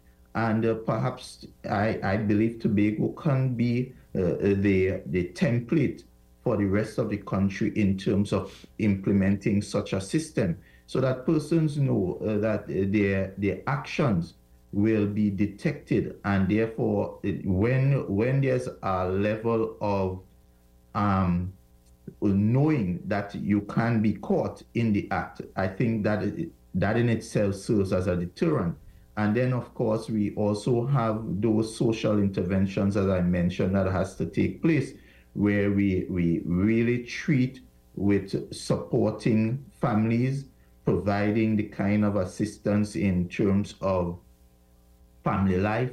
And 0.47 0.65
uh, 0.65 0.75
perhaps 0.75 1.47
I, 1.69 1.99
I 2.03 2.17
believe 2.17 2.61
Tobago 2.61 3.09
can 3.09 3.55
be 3.55 3.93
uh, 4.15 4.39
the, 4.41 5.03
the 5.07 5.33
template 5.35 6.05
for 6.45 6.57
the 6.57 6.65
rest 6.65 6.99
of 6.99 7.11
the 7.11 7.17
country 7.17 7.73
in 7.75 7.99
terms 7.99 8.33
of 8.33 8.55
implementing 8.79 9.61
such 9.61 9.93
a 9.93 10.01
system 10.01 10.57
so 10.87 11.01
that 11.01 11.27
persons 11.27 11.77
know 11.77 12.19
uh, 12.25 12.39
that 12.39 12.69
their, 12.69 13.35
their 13.37 13.59
actions 13.67 14.35
will 14.73 15.07
be 15.07 15.29
detected. 15.29 16.17
And 16.25 16.49
therefore 16.49 17.19
when 17.45 18.07
when 18.07 18.41
there's 18.41 18.69
a 18.83 19.09
level 19.09 19.77
of 19.81 20.21
um, 20.95 21.53
knowing 22.23 23.01
that 23.07 23.35
you 23.35 23.63
can 23.63 24.01
be 24.01 24.15
caught 24.15 24.63
in 24.75 24.93
the 24.93 25.07
act 25.11 25.43
i 25.57 25.69
think 25.69 26.03
that 26.03 26.25
that 26.75 26.97
in 26.97 27.09
itself 27.09 27.55
serves 27.55 27.93
as 27.93 28.07
a 28.07 28.17
deterrent 28.17 28.75
and 29.19 29.37
then 29.37 29.53
of 29.53 29.75
course 29.75 30.09
we 30.09 30.35
also 30.35 30.87
have 30.87 31.23
those 31.41 31.77
social 31.77 32.19
interventions 32.19 32.97
as 32.97 33.09
i 33.09 33.21
mentioned 33.21 33.75
that 33.75 33.91
has 33.93 34.17
to 34.17 34.25
take 34.27 34.63
place 34.63 34.93
where 35.35 35.71
we 35.71 36.07
we 36.09 36.41
really 36.47 37.05
treat 37.05 37.61
with 37.95 38.53
supporting 38.53 39.63
families 39.81 40.47
providing 40.89 41.55
the 41.55 41.65
kind 41.65 42.03
of 42.03 42.17
assistance 42.17 42.97
in 42.97 43.29
terms 43.29 43.75
of 43.83 44.19
family 45.23 45.59
life, 45.59 45.91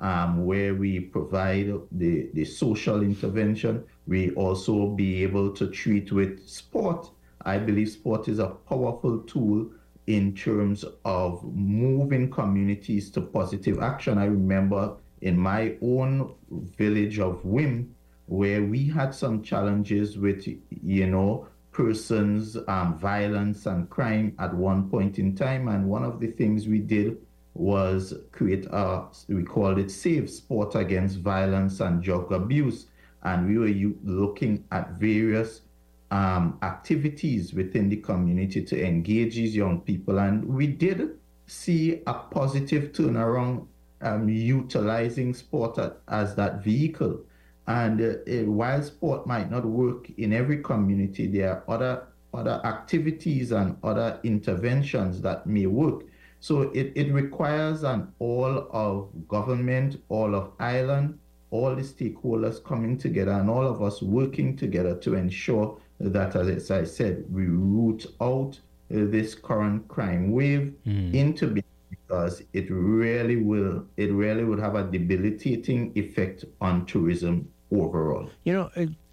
um, 0.00 0.44
where 0.44 0.74
we 0.74 1.00
provide 1.00 1.72
the, 1.92 2.28
the 2.34 2.44
social 2.44 3.02
intervention. 3.02 3.82
We 4.06 4.32
also 4.32 4.88
be 4.88 5.22
able 5.22 5.50
to 5.52 5.68
treat 5.70 6.12
with 6.12 6.46
sport. 6.46 7.10
I 7.46 7.56
believe 7.56 7.88
sport 7.88 8.28
is 8.28 8.38
a 8.38 8.48
powerful 8.48 9.20
tool 9.20 9.70
in 10.06 10.34
terms 10.34 10.84
of 11.04 11.42
moving 11.54 12.30
communities 12.30 13.10
to 13.10 13.20
positive 13.20 13.80
action. 13.80 14.18
I 14.18 14.26
remember 14.26 14.96
in 15.22 15.38
my 15.38 15.76
own 15.80 16.34
village 16.76 17.18
of 17.18 17.44
Whim, 17.44 17.94
where 18.26 18.62
we 18.62 18.86
had 18.88 19.14
some 19.14 19.42
challenges 19.42 20.18
with, 20.18 20.46
you 20.46 21.06
know, 21.06 21.48
persons, 21.72 22.56
um, 22.68 22.98
violence 22.98 23.66
and 23.66 23.88
crime 23.90 24.34
at 24.38 24.54
one 24.54 24.88
point 24.88 25.18
in 25.18 25.34
time. 25.34 25.68
And 25.68 25.88
one 25.88 26.04
of 26.04 26.20
the 26.20 26.28
things 26.28 26.68
we 26.68 26.78
did 26.78 27.18
was 27.54 28.14
create 28.32 28.66
a, 28.66 29.04
we 29.28 29.42
called 29.42 29.78
it 29.78 29.90
Safe 29.90 30.30
Sport 30.30 30.74
Against 30.74 31.20
Violence 31.20 31.80
and 31.80 32.02
Drug 32.02 32.32
Abuse. 32.32 32.86
And 33.22 33.48
we 33.48 33.58
were 33.58 33.94
looking 34.04 34.64
at 34.70 34.92
various 34.92 35.62
um, 36.10 36.58
activities 36.62 37.54
within 37.54 37.88
the 37.88 37.96
community 37.96 38.62
to 38.62 38.84
engage 38.84 39.34
these 39.34 39.56
young 39.56 39.80
people. 39.80 40.18
And 40.18 40.44
we 40.44 40.66
did 40.66 41.18
see 41.46 42.02
a 42.06 42.14
positive 42.14 42.92
turnaround 42.92 43.66
um, 44.00 44.28
utilizing 44.28 45.34
sport 45.34 45.78
as 46.08 46.34
that 46.34 46.62
vehicle. 46.62 47.20
And 47.66 48.00
uh, 48.00 48.50
while 48.50 48.82
sport 48.82 49.26
might 49.26 49.50
not 49.50 49.64
work 49.64 50.10
in 50.18 50.32
every 50.32 50.62
community, 50.62 51.26
there 51.26 51.50
are 51.50 51.64
other 51.68 52.06
other 52.34 52.60
activities 52.64 53.52
and 53.52 53.76
other 53.84 54.18
interventions 54.24 55.20
that 55.22 55.46
may 55.46 55.66
work. 55.66 56.02
So 56.40 56.62
it, 56.72 56.92
it 56.96 57.12
requires 57.12 57.84
an 57.84 58.12
all 58.18 58.68
of 58.72 59.08
government, 59.28 60.02
all 60.08 60.34
of 60.34 60.50
island, 60.58 61.18
all 61.50 61.74
the 61.76 61.82
stakeholders 61.82 62.62
coming 62.62 62.98
together 62.98 63.30
and 63.30 63.48
all 63.48 63.64
of 63.66 63.80
us 63.80 64.02
working 64.02 64.56
together 64.56 64.96
to 64.96 65.14
ensure 65.14 65.78
that, 66.00 66.36
as 66.36 66.70
I 66.70 66.84
said, 66.84 67.24
we 67.30 67.46
root 67.46 68.06
out 68.20 68.58
this 68.88 69.34
current 69.34 69.88
crime 69.88 70.32
wave 70.32 70.74
mm. 70.86 71.14
into 71.14 71.46
because 71.90 72.42
it 72.52 72.70
really 72.70 73.36
will 73.36 73.84
it 73.96 74.12
really 74.12 74.44
would 74.44 74.58
have 74.58 74.74
a 74.74 74.84
debilitating 74.84 75.92
effect 75.94 76.44
on 76.60 76.84
tourism 76.86 77.48
overall. 77.72 78.30
You 78.44 78.52
know, 78.52 78.70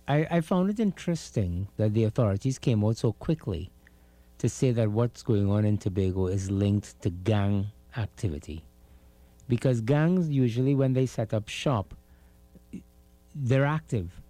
I, 0.08 0.28
I 0.30 0.42
found 0.42 0.70
it 0.70 0.80
interesting 0.80 1.68
that 1.78 1.94
the 1.94 2.04
authorities 2.04 2.60
came 2.60 2.84
out 2.84 2.98
so 2.98 3.14
quickly 3.14 3.72
to 4.40 4.50
say 4.50 4.72
that 4.72 4.92
what's 4.92 5.22
going 5.24 5.50
on 5.50 5.66
in 5.66 5.78
Tobago 5.78 6.28
is 6.28 6.50
linked 6.50 7.02
to 7.04 7.10
gang 7.10 7.68
activity. 7.96 8.64
Because 9.48 9.82
gangs, 9.82 10.30
usually, 10.30 10.76
when 10.76 10.94
they 10.94 11.06
set 11.06 11.34
up 11.34 11.48
shop, 11.48 11.94
they're 13.36 13.66
active. 13.66 14.21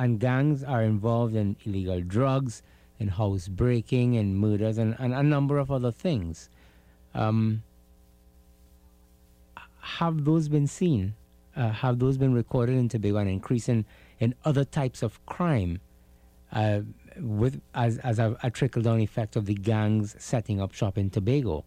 And 0.00 0.18
gangs 0.18 0.64
are 0.64 0.82
involved 0.82 1.34
in 1.36 1.56
illegal 1.66 2.00
drugs, 2.00 2.62
in 2.98 3.08
house 3.08 3.48
breaking, 3.48 4.16
and 4.16 4.34
murders, 4.34 4.78
and, 4.78 4.96
and 4.98 5.12
a 5.12 5.22
number 5.22 5.58
of 5.58 5.70
other 5.70 5.92
things. 5.92 6.48
Um, 7.14 7.62
have 9.98 10.24
those 10.24 10.48
been 10.48 10.66
seen? 10.66 11.16
Uh, 11.54 11.68
have 11.68 11.98
those 11.98 12.16
been 12.16 12.32
recorded 12.32 12.76
in 12.76 12.88
Tobago 12.88 13.18
and 13.18 13.28
increasing 13.28 13.84
in 14.18 14.34
other 14.42 14.64
types 14.64 15.02
of 15.02 15.20
crime? 15.26 15.80
Uh, 16.50 16.80
with 17.18 17.60
as, 17.74 17.98
as 17.98 18.18
a, 18.18 18.34
a 18.42 18.50
trickle 18.50 18.80
down 18.80 19.00
effect 19.00 19.36
of 19.36 19.44
the 19.44 19.54
gangs 19.54 20.16
setting 20.18 20.62
up 20.62 20.72
shop 20.72 20.96
in 20.96 21.10
Tobago. 21.10 21.66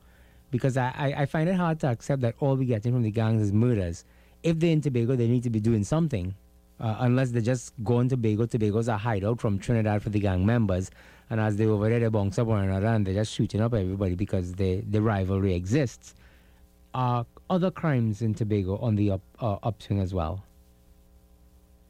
Because 0.50 0.75
I, 0.75 0.92
I, 0.98 1.22
I, 1.22 1.25
find 1.28 1.48
it 1.48 1.56
hard 1.56 1.80
to 1.82 1.88
accept 1.88 2.24
that 2.24 2.34
all 2.40 2.56
we're 2.56 2.63
getting 2.63 2.94
from 2.94 3.04
the 3.04 3.12
gangs 3.12 3.44
is 3.44 3.54
murders. 3.54 4.06
If 4.42 4.60
they're 4.60 4.72
in 4.72 4.82
Tobago, 4.82 5.16
they 5.16 5.28
need 5.28 5.44
to 5.44 5.52
be 5.52 5.60
doing 5.60 5.84
something. 5.84 6.34
Uh, 6.80 6.98
unless 7.00 7.32
they're 7.32 7.42
just 7.42 7.72
going 7.84 8.10
to 8.10 8.15
Tobago. 8.15 8.46
Tobago's 8.46 8.88
a 8.88 8.98
hideout 8.98 9.39
from 9.39 9.60
Trinidad 9.60 10.01
for 10.01 10.10
the 10.10 10.20
gang 10.20 10.46
members. 10.46 10.92
And 11.30 11.39
as 11.39 11.56
they 11.56 11.65
over 11.65 11.89
there, 11.89 12.00
they 12.00 12.08
bounce 12.10 12.38
up 12.39 12.48
one 12.48 12.63
another 12.63 12.88
and 12.88 13.06
they're 13.06 13.13
just 13.13 13.34
shooting 13.34 13.62
up 13.62 13.74
everybody 13.74 14.15
because 14.15 14.53
they, 14.53 14.84
the 14.89 15.01
rivalry 15.01 15.53
exists. 15.53 16.15
Are 16.94 17.25
other 17.50 17.72
crimes 17.72 18.22
in 18.22 18.34
Tobago 18.34 18.77
on 18.77 18.96
the 18.96 19.12
up, 19.12 19.22
uh, 19.39 19.58
upswing 19.63 20.00
as 20.00 20.13
well? 20.13 20.44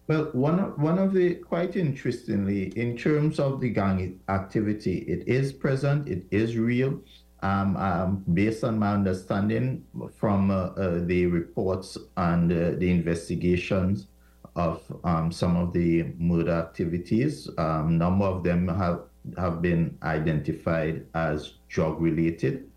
Well, 0.07 0.29
one 0.33 0.59
of, 0.59 0.77
one 0.77 0.99
of 0.99 1.13
the 1.13 1.35
quite 1.35 1.75
interestingly, 1.75 2.77
in 2.77 2.97
terms 2.97 3.39
of 3.39 3.61
the 3.61 3.69
gang 3.69 4.19
activity, 4.27 4.99
it 5.07 5.27
is 5.27 5.53
present, 5.53 6.09
it 6.09 6.25
is 6.29 6.57
real. 6.57 7.01
Um, 7.41 7.75
um, 7.75 8.23
based 8.33 8.63
on 8.63 8.79
my 8.79 8.93
understanding 8.93 9.83
from 10.15 10.49
uh, 10.49 10.67
uh, 10.77 10.99
the 11.03 11.25
reports 11.25 11.97
and 12.15 12.49
uh, 12.49 12.71
the 12.77 12.89
investigations 12.89 14.07
of 14.55 14.81
um, 15.03 15.31
some 15.31 15.57
of 15.57 15.73
the 15.73 16.03
murder 16.17 16.51
activities, 16.51 17.49
a 17.57 17.61
um, 17.61 17.97
number 17.97 18.25
of 18.25 18.43
them 18.43 18.67
have 18.67 19.01
have 19.37 19.61
been 19.61 19.97
identified 20.03 21.05
as 21.15 21.53
drug 21.69 21.99
related, 22.01 22.69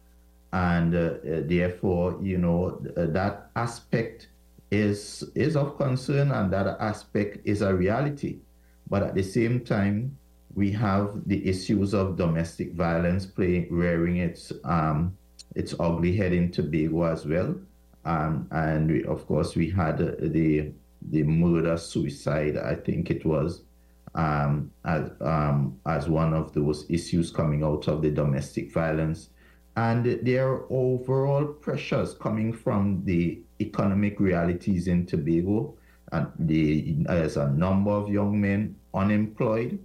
and 0.53 0.95
uh, 0.95 0.99
uh, 0.99 1.43
therefore, 1.45 2.19
you 2.23 2.39
know, 2.39 2.79
that 2.97 3.51
aspect 3.57 4.29
is 4.71 5.25
is 5.35 5.57
of 5.57 5.77
concern 5.77 6.33
and 6.33 6.53
that 6.53 6.67
aspect 6.81 7.39
is 7.45 7.63
a 7.63 7.75
reality. 7.75 8.39
But 8.89 9.03
at 9.03 9.15
the 9.15 9.23
same 9.23 9.65
time, 9.65 10.17
we 10.55 10.71
have 10.73 11.23
the 11.27 11.47
issues 11.47 11.93
of 11.93 12.17
domestic 12.17 12.73
violence 12.73 13.27
playing 13.27 13.69
rearing 13.71 14.17
its 14.17 14.53
um, 14.65 15.17
its 15.55 15.75
ugly 15.79 16.17
head 16.17 16.33
in 16.33 16.51
Tobago 16.51 17.03
as 17.03 17.27
well. 17.27 17.55
Um, 18.05 18.47
and 18.53 18.91
we, 18.91 19.05
of 19.05 19.27
course, 19.27 19.57
we 19.57 19.69
had 19.69 19.99
the 19.99 20.73
the 21.11 21.23
murder 21.23 21.77
suicide. 21.77 22.57
I 22.57 22.75
think 22.75 23.11
it 23.11 23.25
was 23.25 23.63
um, 24.15 24.71
as 24.85 25.11
um, 25.21 25.79
as 25.87 26.09
one 26.09 26.33
of 26.35 26.53
those 26.53 26.87
issues 26.89 27.31
coming 27.31 27.63
out 27.63 27.89
of 27.89 28.03
the 28.03 28.11
domestic 28.11 28.73
violence, 28.73 29.31
and 29.77 30.19
there 30.23 30.49
are 30.49 30.67
overall 30.71 31.45
pressures 31.45 32.15
coming 32.15 32.53
from 32.53 33.03
the 33.05 33.43
economic 33.61 34.19
realities 34.21 34.89
in 34.89 35.07
Tobago. 35.07 35.77
And 36.13 36.29
the, 36.39 36.97
there's 37.01 37.37
a 37.37 37.49
number 37.51 37.91
of 37.91 38.09
young 38.09 38.41
men 38.41 38.77
unemployed, 38.95 39.79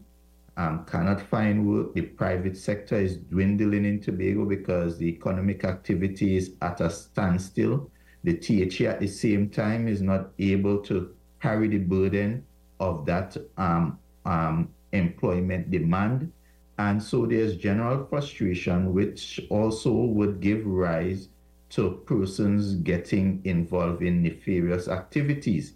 um, 0.56 0.86
cannot 0.86 1.20
find 1.20 1.68
work. 1.68 1.94
The 1.96 2.02
private 2.02 2.56
sector 2.56 2.96
is 2.96 3.18
dwindling 3.18 3.86
in 3.86 4.00
Tobago 4.02 4.46
because 4.46 4.98
the 4.98 5.08
economic 5.08 5.64
activity 5.66 6.38
is 6.38 6.52
at 6.62 6.80
a 6.80 6.90
standstill. 6.90 7.90
The 8.24 8.34
THA 8.34 8.86
at 8.86 9.00
the 9.00 9.08
same 9.08 9.50
time 9.50 9.88
is 9.88 10.02
not 10.02 10.32
able 10.38 10.80
to 10.84 11.14
carry 11.42 11.68
the 11.68 11.80
burden 11.80 12.46
of 12.80 13.06
that 13.06 13.36
um, 13.58 13.98
um, 14.26 14.70
employment 14.92 15.72
demand. 15.72 16.32
And 16.78 17.02
so 17.02 17.26
there's 17.26 17.56
general 17.58 18.06
frustration, 18.06 18.94
which 18.94 19.42
also 19.50 19.92
would 19.92 20.40
give 20.40 20.66
rise 20.66 21.30
to 21.70 22.02
persons 22.06 22.76
getting 22.76 23.42
involved 23.44 24.02
in 24.02 24.24
nefarious 24.24 24.88
activities. 24.88 25.74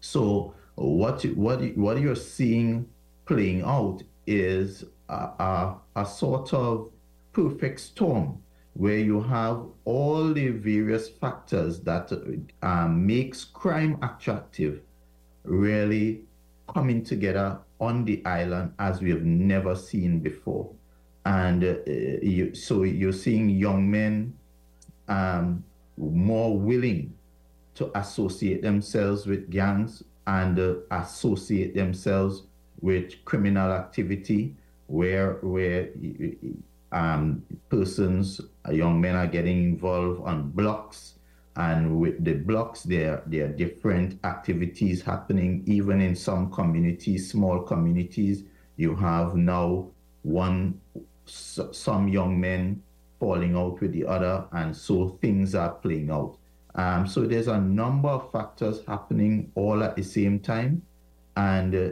So 0.00 0.54
what 0.76 1.24
what 1.34 1.60
what 1.76 2.00
you're 2.00 2.14
seeing 2.14 2.88
playing 3.24 3.62
out 3.62 4.02
is 4.26 4.84
a, 5.08 5.14
a, 5.14 5.76
a 5.96 6.06
sort 6.06 6.52
of 6.54 6.90
perfect 7.32 7.80
storm 7.80 8.42
where 8.76 8.98
you 8.98 9.22
have 9.22 9.62
all 9.86 10.34
the 10.34 10.48
various 10.48 11.08
factors 11.08 11.80
that 11.80 12.12
um, 12.62 13.06
makes 13.06 13.42
crime 13.42 13.98
attractive 14.02 14.82
really 15.44 16.20
coming 16.74 17.02
together 17.02 17.58
on 17.80 18.04
the 18.04 18.22
island 18.26 18.74
as 18.78 19.00
we 19.00 19.08
have 19.08 19.22
never 19.22 19.74
seen 19.74 20.18
before. 20.18 20.70
And 21.24 21.64
uh, 21.64 21.76
you, 21.86 22.54
so 22.54 22.82
you're 22.82 23.12
seeing 23.12 23.48
young 23.48 23.90
men 23.90 24.36
um, 25.08 25.64
more 25.96 26.58
willing 26.58 27.14
to 27.76 27.90
associate 27.98 28.60
themselves 28.60 29.26
with 29.26 29.50
gangs 29.50 30.02
and 30.26 30.58
uh, 30.58 30.74
associate 30.90 31.74
themselves 31.74 32.42
with 32.80 33.24
criminal 33.24 33.72
activity 33.72 34.54
where 34.88 35.38
where 35.42 35.88
um, 36.92 37.42
persons, 37.68 38.40
uh, 38.68 38.72
young 38.72 39.00
men 39.00 39.16
are 39.16 39.26
getting 39.26 39.64
involved 39.64 40.22
on 40.24 40.50
blocks, 40.50 41.14
and 41.56 41.98
with 41.98 42.22
the 42.24 42.34
blocks, 42.34 42.82
there 42.82 43.22
there 43.26 43.46
are 43.46 43.52
different 43.52 44.18
activities 44.24 45.02
happening. 45.02 45.62
Even 45.66 46.00
in 46.00 46.14
some 46.14 46.50
communities, 46.50 47.30
small 47.30 47.60
communities, 47.60 48.44
you 48.76 48.94
have 48.94 49.34
now 49.34 49.88
one 50.22 50.80
some 51.24 52.08
young 52.08 52.38
men 52.40 52.82
falling 53.18 53.56
out 53.56 53.80
with 53.80 53.92
the 53.92 54.06
other, 54.06 54.44
and 54.52 54.76
so 54.76 55.18
things 55.20 55.54
are 55.54 55.74
playing 55.74 56.10
out. 56.10 56.36
Um, 56.74 57.06
so 57.06 57.26
there's 57.26 57.48
a 57.48 57.58
number 57.58 58.10
of 58.10 58.30
factors 58.30 58.82
happening 58.86 59.50
all 59.54 59.82
at 59.82 59.96
the 59.96 60.02
same 60.02 60.38
time, 60.40 60.82
and 61.36 61.74
uh, 61.74 61.90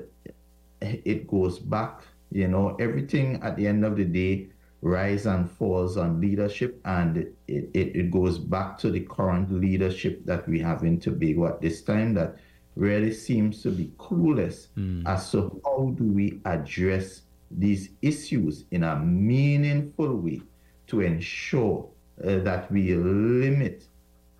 it 0.83 1.27
goes 1.27 1.59
back. 1.59 2.03
You 2.31 2.49
know, 2.49 2.77
everything 2.79 3.41
at 3.43 3.57
the 3.57 3.67
end 3.67 3.85
of 3.85 3.97
the 3.97 4.05
day 4.05 4.49
rise 4.85 5.25
and 5.25 5.51
falls 5.51 5.97
on 5.97 6.21
leadership, 6.21 6.79
and 6.85 7.17
it, 7.17 7.35
it, 7.49 7.97
it 7.97 8.11
goes 8.11 8.39
back 8.39 8.79
to 8.79 8.91
the 8.91 9.01
current 9.01 9.51
leadership 9.51 10.25
that 10.27 10.47
we 10.47 10.61
have 10.61 10.85
in 10.85 11.01
Tobago 11.01 11.47
at 11.47 11.61
this 11.63 11.81
time 11.83 12.13
that 12.15 12.37
really 12.77 13.13
seems 13.13 13.63
to 13.63 13.71
be 13.71 13.91
clueless 13.99 14.69
mm. 14.77 15.03
as 15.07 15.31
to 15.33 15.61
how 15.65 15.95
do 15.97 16.05
we 16.05 16.39
address 16.45 17.23
these 17.51 17.91
issues 18.03 18.65
in 18.73 18.85
a 18.85 18.97
meaningful 18.97 20.17
way 20.17 20.43
to 20.87 21.01
ensure 21.01 21.89
uh, 22.23 22.39
that 22.41 22.71
we 22.71 22.95
limit 22.95 23.87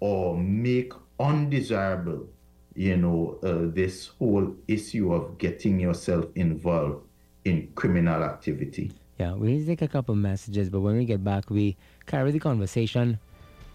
or 0.01 0.37
make 0.37 0.93
undesirable 1.21 2.29
you 2.75 2.97
know 2.97 3.39
uh, 3.45 3.73
this 3.73 4.09
whole 4.19 4.55
issue 4.67 5.15
of 5.15 5.39
getting 5.39 5.79
yourself 5.79 6.27
involved 6.35 7.07
in 7.45 7.71
criminal 7.77 8.25
activity 8.25 8.91
yeah, 9.19 9.35
we 9.35 9.53
need 9.53 9.61
to 9.61 9.67
take 9.67 9.83
a 9.83 9.89
couple 9.89 10.15
of 10.15 10.19
messages, 10.19 10.69
but 10.69 10.81
when 10.81 10.97
we 10.97 11.05
get 11.05 11.23
back, 11.23 11.51
we 11.51 11.77
carry 12.07 12.33
the 12.33 12.41
conversation 12.41 13.19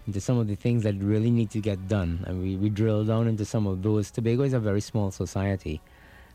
into 0.06 0.20
some 0.20 0.38
of 0.38 0.48
the 0.48 0.54
things 0.54 0.82
that 0.82 0.94
really 0.96 1.30
need 1.30 1.50
to 1.50 1.60
get 1.60 1.88
done, 1.88 2.24
and 2.26 2.42
we, 2.42 2.56
we 2.56 2.68
drill 2.68 3.04
down 3.04 3.26
into 3.26 3.44
some 3.44 3.66
of 3.66 3.82
those. 3.82 4.10
Tobago 4.10 4.42
is 4.42 4.52
a 4.52 4.60
very 4.60 4.80
small 4.80 5.10
society, 5.10 5.80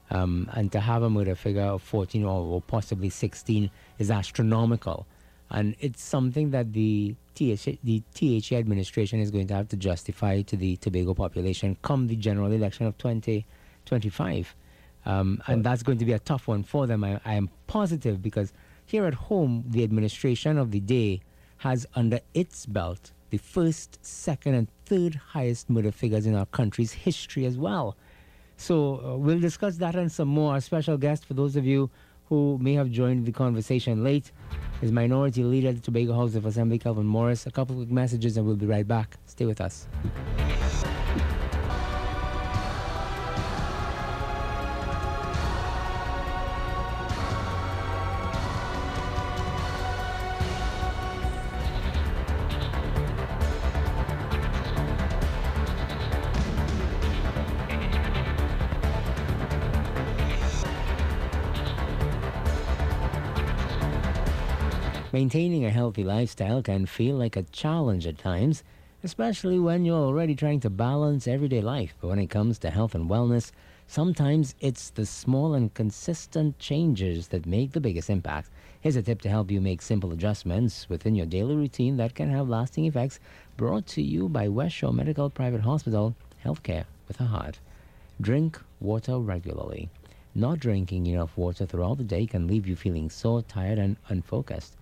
um, 0.09 0.49
and 0.53 0.71
to 0.71 0.79
have 0.79 1.03
a 1.03 1.09
murder 1.09 1.35
figure 1.35 1.63
of 1.63 1.81
14 1.81 2.23
or, 2.23 2.41
or, 2.45 2.61
possibly 2.61 3.09
16 3.09 3.69
is 3.99 4.09
astronomical, 4.09 5.05
and 5.51 5.75
it's 5.79 6.03
something 6.03 6.51
that 6.51 6.73
the 6.73 7.15
TH, 7.35 7.77
the 7.83 8.01
THA 8.15 8.55
administration 8.55 9.19
is 9.19 9.29
going 9.29 9.47
to 9.47 9.53
have 9.53 9.67
to 9.69 9.77
justify 9.77 10.41
to 10.41 10.55
the 10.55 10.77
Tobago 10.77 11.13
population 11.13 11.77
come 11.83 12.07
the 12.07 12.15
general 12.15 12.51
election 12.51 12.85
of 12.87 12.97
2025. 12.97 14.55
Um, 15.07 15.39
and 15.45 15.63
that's 15.63 15.83
going 15.83 15.99
to 15.99 16.05
be 16.05 16.13
a 16.13 16.19
tough 16.19 16.47
one 16.47 16.63
for 16.63 16.87
them. 16.87 17.03
I, 17.03 17.19
I 17.23 17.35
am 17.35 17.49
positive 17.67 18.23
because 18.23 18.51
here 18.85 19.05
at 19.05 19.13
home, 19.13 19.63
the 19.67 19.83
administration 19.83 20.57
of 20.57 20.71
the 20.71 20.79
day 20.79 21.21
has 21.57 21.85
under 21.95 22.19
its 22.33 22.65
belt 22.65 23.11
the 23.29 23.37
first, 23.37 24.03
second, 24.05 24.53
and 24.53 24.67
third 24.85 25.15
highest 25.15 25.69
murder 25.69 25.91
figures 25.91 26.25
in 26.25 26.35
our 26.35 26.45
country's 26.45 26.93
history 26.93 27.45
as 27.45 27.57
well. 27.57 27.97
So 28.57 29.01
uh, 29.03 29.17
we'll 29.17 29.39
discuss 29.39 29.77
that 29.77 29.95
and 29.95 30.11
some 30.11 30.29
more. 30.29 30.53
Our 30.53 30.61
special 30.61 30.97
guest, 30.97 31.25
for 31.25 31.33
those 31.33 31.55
of 31.55 31.65
you 31.65 31.89
who 32.29 32.57
may 32.61 32.73
have 32.73 32.89
joined 32.89 33.25
the 33.25 33.31
conversation 33.31 34.03
late, 34.03 34.31
is 34.81 34.91
Minority 34.91 35.43
Leader 35.43 35.69
at 35.69 35.75
the 35.75 35.81
Tobago 35.81 36.13
House 36.13 36.35
of 36.35 36.45
Assembly, 36.45 36.79
Kelvon 36.79 37.05
Morris. 37.05 37.45
A 37.45 37.51
couple 37.51 37.75
quick 37.75 37.91
messages 37.91 38.37
and 38.37 38.45
we'll 38.45 38.55
be 38.55 38.65
right 38.65 38.87
back. 38.87 39.17
Stay 39.25 39.45
with 39.45 39.59
us. 39.59 39.87
Maintaining 65.15 65.63
a 65.63 65.69
healthy 65.69 66.03
lifestyle 66.03 66.61
can 66.61 66.85
feel 66.85 67.15
like 67.15 67.37
a 67.37 67.43
challenge 67.43 68.05
at 68.05 68.17
times, 68.17 68.65
especially 69.01 69.57
when 69.57 69.85
you're 69.85 69.95
already 69.95 70.35
trying 70.35 70.59
to 70.59 70.69
balance 70.69 71.25
everyday 71.25 71.61
life. 71.61 71.95
But 72.01 72.09
when 72.09 72.19
it 72.19 72.29
comes 72.29 72.59
to 72.59 72.69
health 72.69 72.95
and 72.95 73.09
wellness, 73.09 73.53
sometimes 73.87 74.55
it's 74.59 74.89
the 74.89 75.05
small 75.05 75.53
and 75.53 75.73
consistent 75.73 76.59
changes 76.59 77.29
that 77.29 77.45
make 77.45 77.71
the 77.71 77.79
biggest 77.79 78.09
impact. 78.09 78.49
Here's 78.81 78.97
a 78.97 79.01
tip 79.01 79.21
to 79.21 79.29
help 79.29 79.49
you 79.49 79.61
make 79.61 79.81
simple 79.81 80.11
adjustments 80.11 80.89
within 80.89 81.15
your 81.15 81.27
daily 81.27 81.55
routine 81.55 81.95
that 81.95 82.13
can 82.13 82.29
have 82.29 82.49
lasting 82.49 82.83
effects, 82.83 83.21
brought 83.55 83.87
to 83.95 84.01
you 84.01 84.27
by 84.27 84.49
West 84.49 84.75
Shore 84.75 84.91
Medical 84.91 85.29
Private 85.29 85.61
Hospital, 85.61 86.13
Healthcare 86.43 86.83
with 87.07 87.21
a 87.21 87.23
Heart. 87.23 87.59
Drink 88.19 88.59
water 88.81 89.17
regularly. 89.17 89.87
Not 90.35 90.59
drinking 90.59 91.07
enough 91.07 91.37
water 91.37 91.65
throughout 91.65 91.99
the 91.99 92.03
day 92.03 92.25
can 92.25 92.47
leave 92.47 92.67
you 92.67 92.75
feeling 92.75 93.09
so 93.09 93.39
tired 93.39 93.79
and 93.79 93.95
unfocused. 94.09 94.75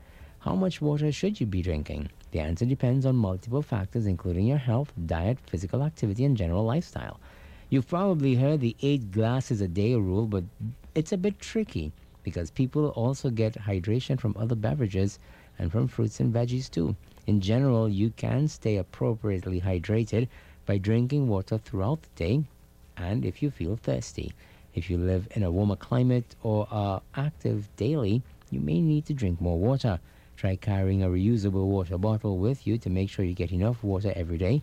How 0.43 0.55
much 0.55 0.81
water 0.81 1.09
should 1.13 1.39
you 1.39 1.45
be 1.45 1.61
drinking? 1.61 2.09
The 2.31 2.41
answer 2.41 2.65
depends 2.65 3.05
on 3.05 3.15
multiple 3.15 3.61
factors, 3.61 4.05
including 4.05 4.45
your 4.45 4.57
health, 4.57 4.91
diet, 5.05 5.37
physical 5.47 5.81
activity, 5.81 6.25
and 6.25 6.35
general 6.35 6.65
lifestyle. 6.65 7.17
You've 7.69 7.87
probably 7.87 8.35
heard 8.35 8.59
the 8.59 8.75
eight 8.81 9.13
glasses 9.13 9.61
a 9.61 9.69
day 9.69 9.95
rule, 9.95 10.25
but 10.25 10.43
it's 10.95 11.13
a 11.13 11.17
bit 11.17 11.39
tricky 11.39 11.93
because 12.23 12.51
people 12.51 12.89
also 12.89 13.29
get 13.29 13.53
hydration 13.53 14.19
from 14.19 14.35
other 14.37 14.53
beverages 14.53 15.17
and 15.57 15.71
from 15.71 15.87
fruits 15.87 16.19
and 16.19 16.33
veggies 16.33 16.69
too. 16.69 16.97
In 17.25 17.39
general, 17.39 17.87
you 17.87 18.09
can 18.09 18.49
stay 18.49 18.75
appropriately 18.75 19.61
hydrated 19.61 20.27
by 20.65 20.77
drinking 20.77 21.29
water 21.29 21.57
throughout 21.57 22.01
the 22.01 22.09
day 22.17 22.43
and 22.97 23.23
if 23.23 23.41
you 23.41 23.49
feel 23.49 23.77
thirsty. 23.77 24.33
If 24.75 24.89
you 24.89 24.97
live 24.97 25.25
in 25.31 25.43
a 25.43 25.51
warmer 25.51 25.77
climate 25.77 26.35
or 26.43 26.67
are 26.69 27.01
active 27.15 27.73
daily, 27.77 28.23
you 28.51 28.59
may 28.59 28.81
need 28.81 29.05
to 29.05 29.13
drink 29.13 29.39
more 29.39 29.57
water. 29.57 30.01
Try 30.35 30.55
carrying 30.55 31.03
a 31.03 31.07
reusable 31.07 31.65
water 31.65 31.97
bottle 31.97 32.37
with 32.37 32.65
you 32.67 32.77
to 32.79 32.89
make 32.89 33.09
sure 33.09 33.23
you 33.23 33.33
get 33.33 33.51
enough 33.51 33.83
water 33.83 34.11
every 34.15 34.37
day. 34.37 34.61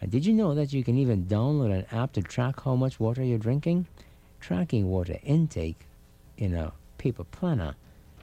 And 0.00 0.10
did 0.10 0.26
you 0.26 0.32
know 0.32 0.54
that 0.54 0.72
you 0.72 0.82
can 0.82 0.98
even 0.98 1.26
download 1.26 1.72
an 1.72 1.86
app 1.92 2.12
to 2.14 2.22
track 2.22 2.62
how 2.62 2.74
much 2.74 2.98
water 2.98 3.22
you're 3.22 3.38
drinking? 3.38 3.86
Tracking 4.40 4.88
water 4.88 5.18
intake 5.22 5.86
in 6.36 6.54
a 6.54 6.72
paper 6.98 7.24
planner 7.24 7.76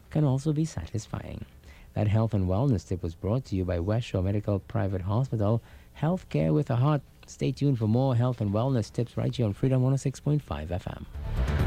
can 0.10 0.24
also 0.24 0.52
be 0.52 0.66
satisfying. 0.66 1.46
That 1.94 2.08
health 2.08 2.34
and 2.34 2.48
wellness 2.48 2.88
tip 2.88 3.02
was 3.02 3.16
brought 3.16 3.46
to 3.46 3.56
you 3.56 3.66
by 3.66 3.80
West 3.80 4.08
Shore 4.08 4.22
Medical 4.22 4.60
Private 4.60 5.02
Hospital, 5.02 5.62
Healthcare 6.00 6.54
with 6.54 6.70
a 6.70 6.76
Heart. 6.76 7.02
Stay 7.28 7.52
tuned 7.52 7.78
for 7.78 7.88
more 7.88 8.16
health 8.16 8.42
and 8.42 8.52
wellness 8.52 8.92
tips 8.92 9.18
right 9.18 9.36
here 9.36 9.46
on 9.46 9.54
Freedom 9.54 9.82
106.5 9.82 10.42
FM. 10.68 11.59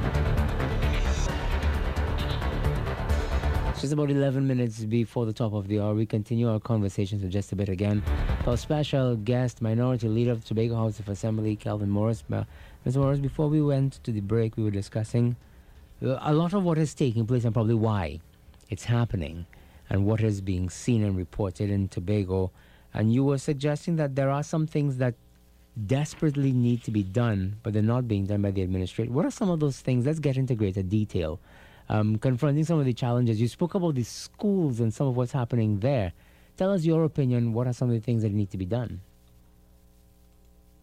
Just 3.83 3.95
about 3.95 4.13
11 4.13 4.47
minutes 4.47 4.85
before 4.85 5.27
the 5.27 5.33
top 5.33 5.55
of 5.55 5.67
the 5.67 5.81
hour, 5.81 5.93
we 5.93 6.07
continue 6.07 6.49
our 6.49 6.61
conversations 6.61 7.21
just 7.33 7.51
a 7.51 7.57
bit 7.57 7.69
again. 7.69 8.01
Our 8.47 8.57
special 8.57 9.17
guest, 9.17 9.61
Minority 9.61 10.07
Leader 10.07 10.31
of 10.31 10.45
Tobago 10.45 10.77
House 10.77 11.01
of 11.01 11.09
Assembly, 11.09 11.57
Kelvon 11.57 11.89
Morris. 11.89 12.23
Mr. 12.31 12.47
Morris, 12.95 13.19
before 13.19 13.49
we 13.49 13.61
went 13.61 13.95
to 14.05 14.13
the 14.13 14.21
break, 14.21 14.57
we 14.57 14.63
were 14.63 14.71
discussing 14.71 15.35
uh, 16.01 16.17
a 16.21 16.33
lot 16.33 16.53
of 16.53 16.63
what 16.63 16.79
is 16.79 16.95
taking 16.95 17.27
place 17.27 17.45
and 17.45 17.53
probably 17.53 17.75
why 17.75 18.21
it's 18.71 18.85
happening 18.85 19.47
and 19.91 20.07
what 20.07 20.21
is 20.21 20.41
being 20.41 20.71
seen 20.71 21.03
and 21.03 21.17
reported 21.17 21.69
in 21.69 21.89
Tobago. 21.89 22.53
And 22.95 23.13
you 23.13 23.25
were 23.25 23.39
suggesting 23.39 23.97
that 23.97 24.15
there 24.15 24.31
are 24.31 24.45
some 24.45 24.69
things 24.69 24.99
that 24.99 25.17
desperately 25.89 26.53
need 26.53 26.85
to 26.85 26.93
be 26.93 27.03
done, 27.03 27.57
but 27.65 27.73
they're 27.73 27.83
not 27.83 28.07
being 28.07 28.27
done 28.27 28.43
by 28.43 28.53
the 28.53 28.63
administration. 28.63 29.13
What 29.13 29.27
are 29.27 29.33
some 29.33 29.51
of 29.51 29.59
those 29.59 29.81
things? 29.81 30.07
Let's 30.07 30.21
get 30.21 30.37
into 30.37 30.55
greater 30.55 30.85
detail 30.85 31.41
um, 31.89 32.17
confronting 32.17 32.65
some 32.65 32.79
of 32.79 32.85
the 32.85 32.93
challenges. 32.93 33.41
You 33.41 33.49
spoke 33.49 33.75
about 33.75 33.95
the 33.95 34.05
schools 34.05 34.81
and 34.81 34.93
some 34.93 35.07
of 35.07 35.17
what's 35.17 35.33
happening 35.33 35.81
there. 35.81 36.13
Tell 36.57 36.73
us 36.73 36.85
your 36.85 37.05
opinion. 37.05 37.53
What 37.53 37.67
are 37.67 37.73
some 37.73 37.89
of 37.89 37.95
the 37.95 38.01
things 38.01 38.23
that 38.23 38.33
need 38.33 38.51
to 38.51 38.59
be 38.59 38.67
done? 38.67 39.01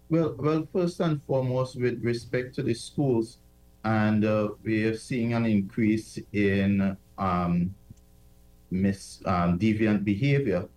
Well, 0.10 0.36
well, 0.40 0.68
first 0.74 1.00
and 1.02 1.22
foremost, 1.24 1.80
with 1.80 2.04
respect 2.04 2.56
to 2.56 2.64
the 2.64 2.74
schools, 2.74 3.38
and 3.84 4.26
uh, 4.26 4.50
we 4.64 4.84
are 4.86 4.98
seeing 4.98 5.34
an 5.34 5.46
increase 5.46 6.18
in 6.34 6.98
um, 7.18 7.76
mis 8.72 9.22
um, 9.26 9.60
deviant 9.60 10.04
behavior. 10.04 10.68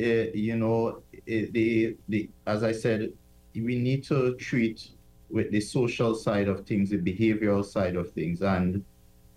Uh, 0.00 0.30
you 0.34 0.56
know, 0.56 1.02
it, 1.26 1.52
the 1.52 1.96
the 2.08 2.28
as 2.46 2.64
I 2.64 2.72
said, 2.72 3.12
we 3.54 3.78
need 3.78 4.02
to 4.04 4.34
treat 4.34 4.90
with 5.30 5.50
the 5.52 5.60
social 5.60 6.14
side 6.14 6.48
of 6.48 6.66
things, 6.66 6.90
the 6.90 6.98
behavioral 6.98 7.64
side 7.64 7.94
of 7.94 8.10
things, 8.10 8.42
and 8.42 8.84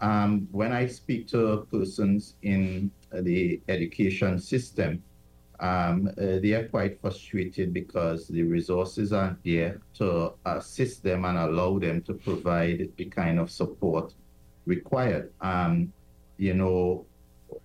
um, 0.02 0.48
when 0.52 0.72
I 0.72 0.88
speak 0.88 1.28
to 1.30 1.68
persons 1.72 2.36
in 2.42 2.92
the 3.12 3.62
education 3.68 4.40
system, 4.40 5.04
um, 5.60 6.10
uh, 6.18 6.40
they 6.42 6.52
are 6.52 6.68
quite 6.68 7.00
frustrated 7.00 7.74
because 7.74 8.28
the 8.28 8.44
resources 8.44 9.14
aren't 9.14 9.42
there 9.44 9.80
to 9.96 10.34
assist 10.46 11.04
them 11.04 11.24
and 11.24 11.38
allow 11.38 11.80
them 11.80 12.02
to 12.04 12.14
provide 12.14 12.90
the 12.98 13.06
kind 13.06 13.40
of 13.40 13.50
support 13.50 14.14
required. 14.66 15.32
Um, 15.40 15.94
you 16.38 16.54
know, 16.54 17.06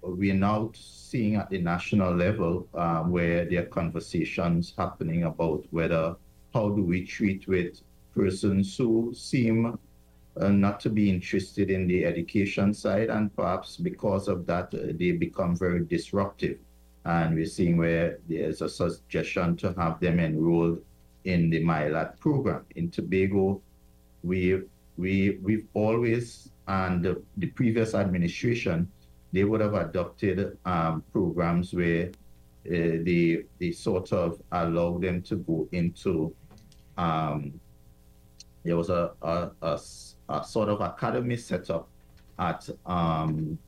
we're 0.03 0.35
now 0.35 0.71
seeing 0.75 1.37
at 1.37 1.51
the 1.51 1.59
national 1.59 2.15
level 2.15 2.69
um, 2.75 3.11
where 3.11 3.45
there 3.45 3.63
are 3.63 3.67
conversations 3.67 4.73
happening 4.79 5.25
about 5.25 5.65
whether 5.71 6.15
how 6.55 6.69
do 6.69 6.83
we 6.83 7.05
treat 7.05 7.49
with 7.49 7.81
persons 8.15 8.77
who 8.77 9.13
seem 9.15 9.79
uh, 10.37 10.49
not 10.49 10.81
to 10.81 10.91
be 10.91 11.11
interested 11.11 11.71
in 11.71 11.87
the 11.87 12.05
education 12.05 12.73
side 12.73 13.11
and 13.11 13.35
perhaps 13.35 13.77
because 13.77 14.29
of 14.29 14.47
that 14.47 14.73
uh, 14.75 14.93
they 14.99 15.13
become 15.13 15.57
very 15.57 15.85
disruptive 15.85 16.59
and 17.05 17.35
we're 17.35 17.47
seeing 17.47 17.77
where 17.77 18.19
there's 18.29 18.61
a 18.63 18.69
suggestion 18.69 19.57
to 19.57 19.73
have 19.79 19.99
them 20.01 20.21
enrolled 20.21 20.83
in 21.25 21.51
the 21.51 21.63
MILAT 21.63 22.19
program. 22.21 22.65
In 22.77 22.91
Tobago, 22.91 23.61
we, 24.23 24.61
we, 24.97 25.39
we've 25.43 25.67
always, 25.75 26.51
and 26.69 27.03
the, 27.03 27.23
the 27.39 27.47
previous 27.49 27.95
administration, 27.95 28.91
they 29.33 29.45
would 29.45 29.61
have 29.61 29.75
adopted 29.75 30.59
um, 30.65 31.03
programs 31.13 31.73
where 31.73 32.09
uh, 32.67 33.01
they, 33.05 33.45
they 33.59 33.73
sort 33.73 34.13
of 34.13 34.41
allow 34.53 34.99
them 34.99 35.23
to 35.23 35.37
go 35.37 35.69
into, 35.73 36.35
um, 36.99 37.59
there 38.65 38.77
was 38.77 38.91
a, 38.91 39.13
a, 39.23 39.51
a, 39.63 39.81
a, 40.29 40.45
sort 40.45 40.69
of 40.69 40.81
academy 40.81 41.37
set 41.37 41.71
up 41.71 41.89
at, 42.39 42.69
um, 42.87 43.59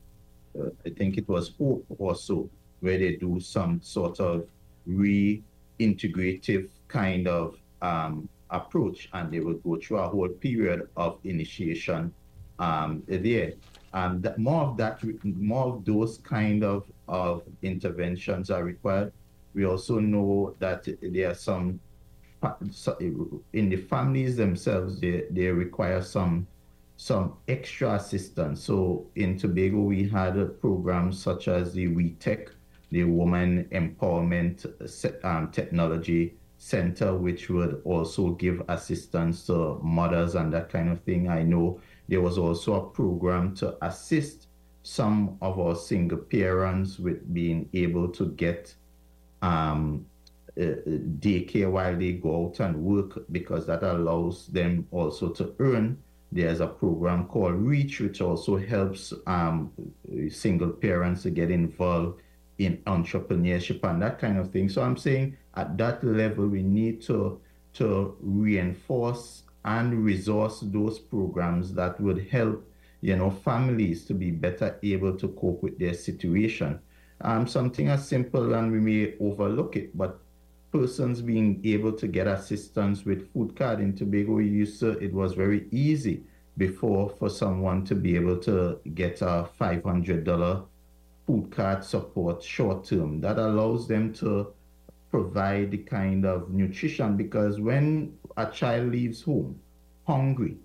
I 0.85 0.89
think 0.89 1.17
it 1.17 1.27
was 1.27 1.51
Hope 1.57 1.85
or 1.97 2.15
so, 2.15 2.49
where 2.79 2.97
they 2.97 3.15
do 3.15 3.39
some 3.39 3.81
sort 3.81 4.19
of 4.19 4.45
reintegrative 4.87 6.69
kind 6.87 7.27
of 7.27 7.57
um, 7.81 8.29
approach 8.49 9.09
and 9.13 9.31
they 9.31 9.39
will 9.39 9.55
go 9.55 9.79
through 9.79 9.97
a 9.97 10.07
whole 10.07 10.29
period 10.29 10.87
of 10.95 11.19
initiation 11.23 12.13
um, 12.59 13.03
there. 13.07 13.53
And 13.93 14.31
more 14.37 14.63
of 14.63 14.77
that, 14.77 15.01
more 15.23 15.75
of 15.75 15.85
those 15.85 16.17
kind 16.19 16.63
of, 16.63 16.85
of 17.07 17.43
interventions 17.61 18.49
are 18.49 18.63
required. 18.63 19.13
We 19.53 19.65
also 19.65 19.99
know 19.99 20.55
that 20.59 20.87
there 21.01 21.29
are 21.29 21.35
some, 21.35 21.79
in 22.99 23.69
the 23.69 23.77
families 23.77 24.35
themselves, 24.35 24.99
they, 24.99 25.25
they 25.31 25.47
require 25.47 26.01
some 26.01 26.47
some 26.95 27.33
extra 27.47 27.93
assistance. 27.95 28.63
So 28.63 29.07
in 29.15 29.37
Tobago, 29.37 29.79
we 29.79 30.07
had 30.07 30.35
programs 30.61 31.21
such 31.21 31.47
as 31.47 31.73
the 31.73 31.87
WeTech, 31.87 32.49
the 32.91 33.03
Woman 33.03 33.67
Empowerment 33.71 34.65
um, 35.25 35.51
Technology 35.51 36.35
Center, 36.57 37.15
which 37.17 37.49
would 37.49 37.81
also 37.83 38.29
give 38.31 38.61
assistance 38.69 39.45
to 39.47 39.79
mothers 39.81 40.35
and 40.35 40.53
that 40.53 40.69
kind 40.69 40.89
of 40.89 41.01
thing. 41.01 41.27
I 41.27 41.43
know 41.43 41.81
there 42.07 42.21
was 42.21 42.37
also 42.37 42.75
a 42.75 42.89
program 42.89 43.55
to 43.55 43.75
assist 43.85 44.47
some 44.83 45.37
of 45.41 45.59
our 45.59 45.75
single 45.75 46.19
parents 46.19 46.99
with 46.99 47.33
being 47.33 47.69
able 47.73 48.07
to 48.09 48.27
get 48.27 48.73
um, 49.41 50.05
daycare 50.57 51.71
while 51.71 51.97
they 51.97 52.13
go 52.13 52.45
out 52.45 52.59
and 52.59 52.83
work 52.83 53.25
because 53.31 53.65
that 53.67 53.83
allows 53.83 54.47
them 54.47 54.87
also 54.91 55.29
to 55.29 55.53
earn. 55.59 56.01
There's 56.31 56.59
a 56.59 56.67
program 56.67 57.27
called 57.27 57.55
Reach, 57.55 57.99
which 57.99 58.21
also 58.21 58.57
helps 58.57 59.13
um, 59.27 59.71
single 60.29 60.69
parents 60.69 61.23
to 61.23 61.29
get 61.29 61.51
involved 61.51 62.21
in 62.57 62.77
entrepreneurship 62.85 63.83
and 63.83 64.01
that 64.01 64.19
kind 64.19 64.37
of 64.37 64.51
thing. 64.51 64.69
So 64.69 64.81
I'm 64.81 64.97
saying 64.97 65.37
at 65.55 65.77
that 65.77 66.03
level, 66.03 66.47
we 66.47 66.63
need 66.63 67.01
to 67.03 67.39
to 67.73 68.15
reinforce 68.21 69.43
and 69.65 70.05
resource 70.05 70.59
those 70.61 70.99
programs 70.99 71.73
that 71.73 71.99
would 71.99 72.27
help 72.27 72.69
you 73.01 73.15
know 73.15 73.31
families 73.31 74.05
to 74.05 74.13
be 74.13 74.29
better 74.29 74.77
able 74.83 75.17
to 75.17 75.27
cope 75.29 75.63
with 75.63 75.77
their 75.79 75.93
situation. 75.93 76.79
Um, 77.21 77.47
something 77.47 77.87
as 77.87 78.07
simple 78.07 78.53
and 78.53 78.71
we 78.71 78.79
may 78.79 79.13
overlook 79.19 79.75
it, 79.75 79.97
but 79.97 80.19
persons 80.73 81.21
being 81.21 81.61
able 81.63 81.93
to 81.93 82.07
get 82.07 82.25
assistance 82.25 83.05
with 83.05 83.31
food 83.31 83.55
card 83.55 83.79
in 83.79 83.95
Tobago, 83.95 84.39
used 84.39 84.79
to, 84.79 84.97
it 84.97 85.13
was 85.13 85.33
very 85.33 85.67
easy 85.71 86.23
before 86.57 87.09
for 87.09 87.29
someone 87.29 87.85
to 87.85 87.95
be 87.95 88.15
able 88.15 88.37
to 88.37 88.79
get 88.95 89.21
a 89.21 89.47
$500 89.59 90.65
food 91.27 91.51
card 91.51 91.83
support 91.83 92.41
short 92.43 92.85
term. 92.85 93.21
That 93.21 93.37
allows 93.37 93.87
them 93.87 94.13
to 94.15 94.51
provide 95.11 95.69
the 95.69 95.77
kind 95.77 96.25
of 96.25 96.49
nutrition 96.49 97.17
because 97.17 97.59
when 97.59 98.17
a 98.35 98.47
child 98.47 98.91
leaves 98.91 99.21
home 99.21 99.59
hungry 100.07 100.57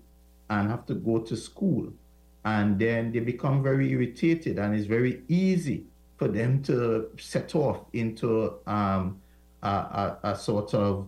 and 0.49 0.71
have 0.71 0.87
to 0.87 0.95
go 0.95 1.19
to 1.19 1.37
school 1.37 1.93
and 2.45 2.79
then 2.79 3.11
they 3.11 3.19
become 3.19 3.61
very 3.61 3.91
irritated 3.91 4.57
and 4.57 4.75
it's 4.75 4.87
very 4.87 5.21
easy 5.27 5.85
for 6.17 6.27
them 6.27 6.63
to 6.63 7.09
set 7.19 7.53
off 7.55 7.85
into 7.93 8.55
um, 8.65 9.21
a, 9.63 9.67
a, 9.67 10.19
a 10.23 10.35
sort 10.35 10.73
of 10.73 11.07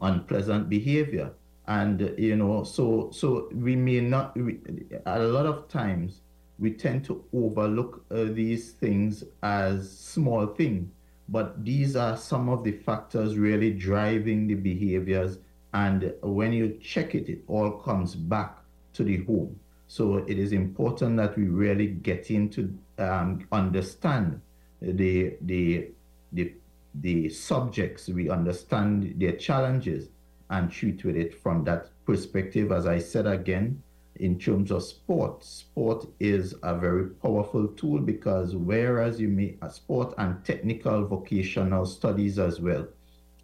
unpleasant 0.00 0.68
behavior 0.68 1.32
and 1.66 2.12
you 2.18 2.36
know 2.36 2.62
so 2.62 3.08
so 3.10 3.48
we 3.54 3.74
may 3.74 4.00
not 4.00 4.36
we, 4.36 4.58
a 5.06 5.18
lot 5.18 5.46
of 5.46 5.66
times 5.68 6.20
we 6.58 6.72
tend 6.72 7.04
to 7.04 7.24
overlook 7.32 8.04
uh, 8.10 8.24
these 8.24 8.72
things 8.72 9.24
as 9.42 9.90
small 9.98 10.46
things, 10.46 10.88
but 11.28 11.64
these 11.64 11.96
are 11.96 12.16
some 12.16 12.48
of 12.48 12.62
the 12.64 12.72
factors 12.72 13.36
really 13.36 13.72
driving 13.72 14.46
the 14.46 14.54
behaviors. 14.54 15.38
And 15.72 16.14
when 16.22 16.52
you 16.52 16.78
check 16.80 17.14
it, 17.14 17.28
it 17.28 17.42
all 17.48 17.72
comes 17.72 18.14
back 18.14 18.58
to 18.92 19.02
the 19.02 19.24
home. 19.24 19.58
So 19.88 20.18
it 20.18 20.38
is 20.38 20.52
important 20.52 21.16
that 21.16 21.36
we 21.36 21.48
really 21.48 21.88
get 21.88 22.30
into 22.30 22.76
um, 22.98 23.46
understand 23.50 24.40
the 24.80 25.36
the 25.42 25.88
the 26.32 26.54
the 27.00 27.28
subjects, 27.28 28.08
we 28.08 28.30
understand 28.30 29.14
their 29.18 29.36
challenges 29.36 30.08
and 30.50 30.70
treat 30.70 31.04
with 31.04 31.16
it 31.16 31.34
from 31.34 31.64
that 31.64 31.90
perspective. 32.04 32.70
As 32.70 32.86
I 32.86 32.98
said 32.98 33.26
again, 33.26 33.82
in 34.16 34.38
terms 34.38 34.70
of 34.70 34.82
sport, 34.84 35.44
sport 35.44 36.06
is 36.20 36.54
a 36.62 36.76
very 36.78 37.06
powerful 37.10 37.68
tool 37.68 37.98
because 37.98 38.54
whereas 38.54 39.20
you 39.20 39.28
may 39.28 39.56
a 39.62 39.70
sport 39.70 40.14
and 40.18 40.44
technical 40.44 41.04
vocational 41.04 41.84
studies 41.84 42.38
as 42.38 42.60
well. 42.60 42.86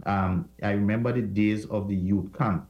Um, 0.07 0.49
I 0.63 0.71
remember 0.71 1.13
the 1.13 1.23
days 1.23 1.67
of 1.67 1.89
the 1.89 1.97
youth 1.97 2.33
camp 2.39 2.69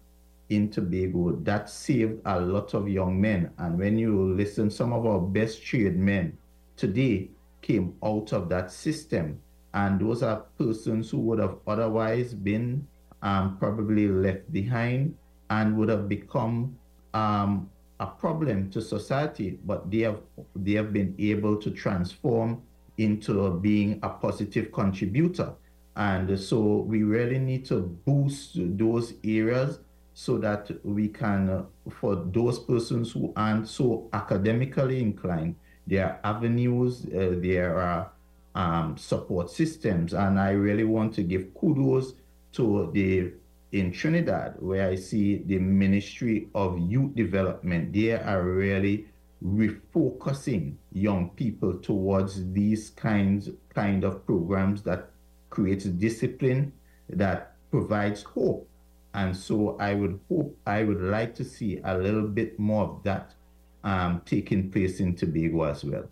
in 0.49 0.71
Tobago 0.71 1.37
that 1.43 1.71
saved 1.71 2.21
a 2.25 2.41
lot 2.41 2.75
of 2.75 2.89
young 2.89 3.21
men. 3.21 3.51
And 3.59 3.79
when 3.79 3.99
you 3.99 4.35
listen, 4.35 4.71
some 4.71 4.93
of 4.93 5.07
our 5.07 5.21
best 5.21 5.63
trained 5.63 5.99
men 5.99 6.37
today 6.77 7.29
came 7.63 7.95
out 8.03 8.33
of 8.33 8.49
that 8.49 8.73
system. 8.73 9.41
And 9.75 10.01
those 10.01 10.23
are 10.23 10.45
persons 10.59 11.11
who 11.11 11.19
would 11.21 11.39
have 11.39 11.57
otherwise 11.67 12.35
been 12.35 12.87
um, 13.23 13.57
probably 13.59 14.09
left 14.09 14.51
behind 14.53 15.15
and 15.51 15.77
would 15.77 15.89
have 15.89 16.09
become 16.09 16.77
um, 17.15 17.71
a 18.01 18.07
problem 18.07 18.71
to 18.71 18.81
society, 18.81 19.59
but 19.65 19.91
they 19.91 20.01
have 20.01 20.21
they 20.57 20.73
have 20.73 20.93
been 20.93 21.15
able 21.19 21.57
to 21.57 21.71
transform 21.71 22.63
into 22.99 23.51
being 23.61 23.99
a 24.03 24.09
positive 24.09 24.73
contributor. 24.73 25.53
And 25.97 26.39
so 26.39 26.79
we 26.87 27.03
really 27.03 27.39
need 27.39 27.65
to 27.67 27.81
boost 28.07 28.53
those 28.57 29.15
areas 29.25 29.81
so 30.15 30.39
that 30.39 30.71
we 30.85 31.09
can, 31.09 31.67
for 32.01 32.17
those 32.17 32.59
persons 32.59 33.13
who 33.13 33.33
aren't 33.37 33.69
so 33.69 34.09
academically 34.13 35.01
inclined, 35.01 35.57
there 35.87 36.05
are 36.05 36.21
avenues, 36.25 37.07
uh, 37.07 37.35
there 37.41 37.79
are 37.79 38.13
um, 38.55 38.97
support 38.97 39.51
systems. 39.51 40.13
And 40.13 40.39
I 40.39 40.51
really 40.51 40.85
want 40.85 41.15
to 41.15 41.23
give 41.23 41.55
kudos 41.55 42.15
to 42.53 42.91
the 42.93 43.33
in 43.73 43.93
Trinidad, 43.93 44.57
where 44.59 44.89
I 44.89 44.97
see 44.97 45.45
the 45.47 45.59
Ministry 45.59 46.49
of 46.57 46.77
Youth 46.79 47.15
Development, 47.15 47.93
they 47.93 48.13
are 48.13 48.43
really 48.43 49.07
refocusing 49.45 50.75
young 50.93 51.31
people 51.31 51.79
towards 51.79 52.53
these 52.53 52.91
kinds 52.91 53.49
kind 53.73 54.05
of 54.05 54.27
programs 54.27 54.83
that 54.83 55.11
creates 55.51 55.85
discipline 55.85 56.73
that 57.09 57.55
provides 57.71 58.23
hope. 58.23 58.69
And 59.15 59.37
so 59.37 59.77
i 59.81 59.93
would 59.93 60.21
hope 60.29 60.57
i 60.67 60.85
would 60.85 61.01
like 61.01 61.35
to 61.35 61.45
see 61.45 61.81
a 61.83 61.99
little 61.99 62.29
bit 62.29 62.59
more 62.59 62.85
of 62.85 63.03
that 63.03 63.35
um, 63.83 64.23
taking 64.25 64.71
place 64.71 65.01
in 65.01 65.17
tobago 65.17 65.65
as 65.65 65.85
well 65.85 66.05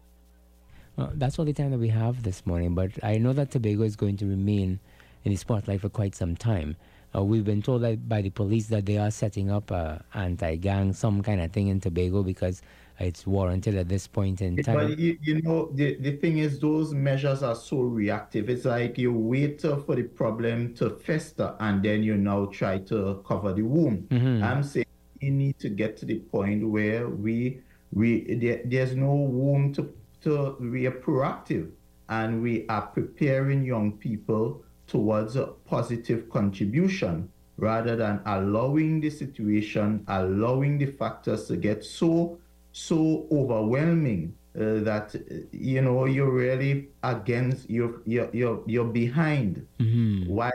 well, 0.98 1.12
that's 1.14 1.38
all 1.38 1.44
the 1.44 1.52
time 1.52 1.70
that 1.70 1.78
we 1.78 1.88
have 1.88 2.22
this 2.22 2.44
morning, 2.44 2.74
but 2.74 2.90
I 3.02 3.18
know 3.18 3.32
that 3.32 3.50
Tobago 3.52 3.84
is 3.84 3.96
going 3.96 4.16
to 4.18 4.26
remain 4.26 4.80
in 5.24 5.30
the 5.30 5.36
spotlight 5.36 5.80
for 5.80 5.88
quite 5.88 6.14
some 6.14 6.36
time. 6.36 6.76
Uh, 7.14 7.22
we've 7.22 7.44
been 7.44 7.62
told 7.62 7.82
that 7.82 8.08
by 8.08 8.20
the 8.20 8.30
police 8.30 8.66
that 8.66 8.84
they 8.84 8.98
are 8.98 9.10
setting 9.10 9.50
up 9.50 9.72
anti-gang, 10.14 10.92
some 10.92 11.22
kind 11.22 11.40
of 11.40 11.50
thing 11.52 11.68
in 11.68 11.80
Tobago 11.80 12.22
because 12.22 12.60
it's 13.00 13.26
warranted 13.26 13.76
at 13.76 13.88
this 13.88 14.06
point 14.06 14.42
in 14.42 14.56
time. 14.56 14.74
But 14.74 14.98
you, 14.98 15.16
you 15.22 15.40
know, 15.42 15.70
the, 15.72 15.94
the 15.96 16.16
thing 16.16 16.38
is, 16.38 16.58
those 16.58 16.92
measures 16.92 17.42
are 17.42 17.54
so 17.54 17.80
reactive. 17.80 18.50
It's 18.50 18.64
like 18.64 18.98
you 18.98 19.12
wait 19.12 19.62
for 19.62 19.94
the 19.94 20.02
problem 20.02 20.74
to 20.74 20.90
fester 20.90 21.54
and 21.60 21.82
then 21.82 22.02
you 22.02 22.16
now 22.16 22.46
try 22.46 22.78
to 22.78 23.22
cover 23.26 23.52
the 23.52 23.62
wound. 23.62 24.08
Mm-hmm. 24.08 24.42
I'm 24.42 24.62
saying 24.62 24.86
we 25.22 25.30
need 25.30 25.58
to 25.60 25.68
get 25.68 25.96
to 25.98 26.06
the 26.06 26.18
point 26.18 26.68
where 26.68 27.08
we 27.08 27.60
we 27.92 28.34
there, 28.34 28.60
there's 28.64 28.94
no 28.94 29.26
room 29.26 29.72
to 29.74 29.94
to 30.22 30.56
we 30.60 30.86
are 30.86 30.92
proactive 30.92 31.70
and 32.08 32.42
we 32.42 32.66
are 32.68 32.82
preparing 32.82 33.64
young 33.64 33.92
people 33.92 34.62
towards 34.86 35.36
a 35.36 35.46
positive 35.66 36.28
contribution 36.30 37.28
rather 37.58 37.96
than 37.96 38.20
allowing 38.26 39.00
the 39.00 39.10
situation, 39.10 40.04
allowing 40.08 40.78
the 40.78 40.86
factors 40.86 41.46
to 41.48 41.56
get 41.56 41.84
so 41.84 42.38
so 42.72 43.26
overwhelming 43.32 44.34
uh, 44.54 44.80
that 44.80 45.14
you 45.52 45.80
know 45.82 46.04
you're 46.04 46.30
really 46.30 46.88
against 47.02 47.68
you're 47.68 48.00
you're 48.06 48.28
you're, 48.32 48.62
you're 48.66 48.84
behind 48.84 49.66
mm-hmm. 49.80 50.28
while 50.30 50.52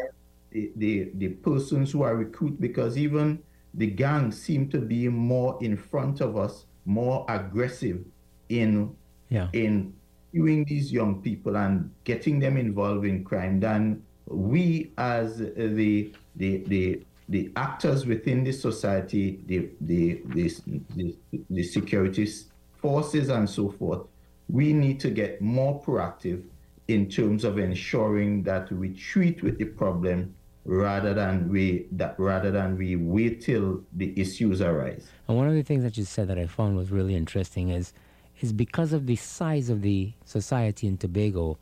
the, 0.51 0.71
the 0.77 1.11
the 1.15 1.27
persons 1.27 1.91
who 1.91 2.03
are 2.03 2.15
recruited 2.15 2.61
because 2.61 2.97
even 2.97 3.41
the 3.73 3.87
gangs 3.87 4.39
seem 4.39 4.69
to 4.69 4.79
be 4.79 5.09
more 5.09 5.57
in 5.61 5.75
front 5.75 6.21
of 6.21 6.37
us 6.37 6.65
more 6.85 7.25
aggressive 7.27 8.03
in 8.49 8.95
yeah. 9.33 9.47
in 9.53 9.93
viewing 10.31 10.63
these 10.65 10.91
young 10.91 11.21
people 11.21 11.57
and 11.57 11.91
getting 12.03 12.39
them 12.39 12.55
involved 12.57 13.05
in 13.05 13.23
crime 13.23 13.59
than 13.59 14.01
we 14.27 14.91
as 14.97 15.39
the 15.39 16.13
the 16.35 16.57
the 16.67 17.01
the 17.29 17.51
actors 17.55 18.05
within 18.05 18.43
the 18.43 18.51
society, 18.51 19.39
the 19.47 19.69
the 19.81 20.21
the, 20.35 20.53
the, 20.95 21.15
the 21.49 21.63
security 21.63 22.27
forces 22.75 23.29
and 23.29 23.49
so 23.49 23.69
forth, 23.69 24.01
we 24.49 24.71
need 24.73 24.99
to 24.99 25.09
get 25.09 25.41
more 25.41 25.81
proactive 25.81 26.43
in 26.87 27.09
terms 27.09 27.43
of 27.43 27.57
ensuring 27.57 28.43
that 28.43 28.71
we 28.71 28.89
treat 28.93 29.41
with 29.41 29.57
the 29.57 29.65
problem 29.65 30.33
rather 30.65 31.13
than 31.13 31.49
we 31.49 31.87
that 31.91 32.17
rather 32.19 32.51
than 32.51 32.77
we 32.77 32.95
wait 32.95 33.41
till 33.41 33.81
the 33.93 34.13
issues 34.19 34.61
arise. 34.61 35.07
And 35.27 35.37
one 35.37 35.47
of 35.47 35.53
the 35.53 35.63
things 35.63 35.83
that 35.83 35.97
you 35.97 36.03
said 36.03 36.27
that 36.27 36.37
I 36.37 36.45
found 36.45 36.77
was 36.77 36.91
really 36.91 37.15
interesting 37.15 37.69
is 37.69 37.93
is 38.41 38.53
because 38.53 38.93
of 38.93 39.05
the 39.05 39.15
size 39.15 39.69
of 39.69 39.81
the 39.81 40.13
society 40.25 40.87
in 40.87 40.97
Tobago, 40.97 41.57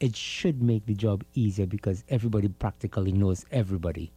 it 0.00 0.16
should 0.16 0.62
make 0.62 0.86
the 0.86 0.94
job 0.94 1.24
easier 1.34 1.66
because 1.66 2.04
everybody 2.08 2.48
practically 2.48 3.12
knows 3.12 3.44
everybody 3.50 4.12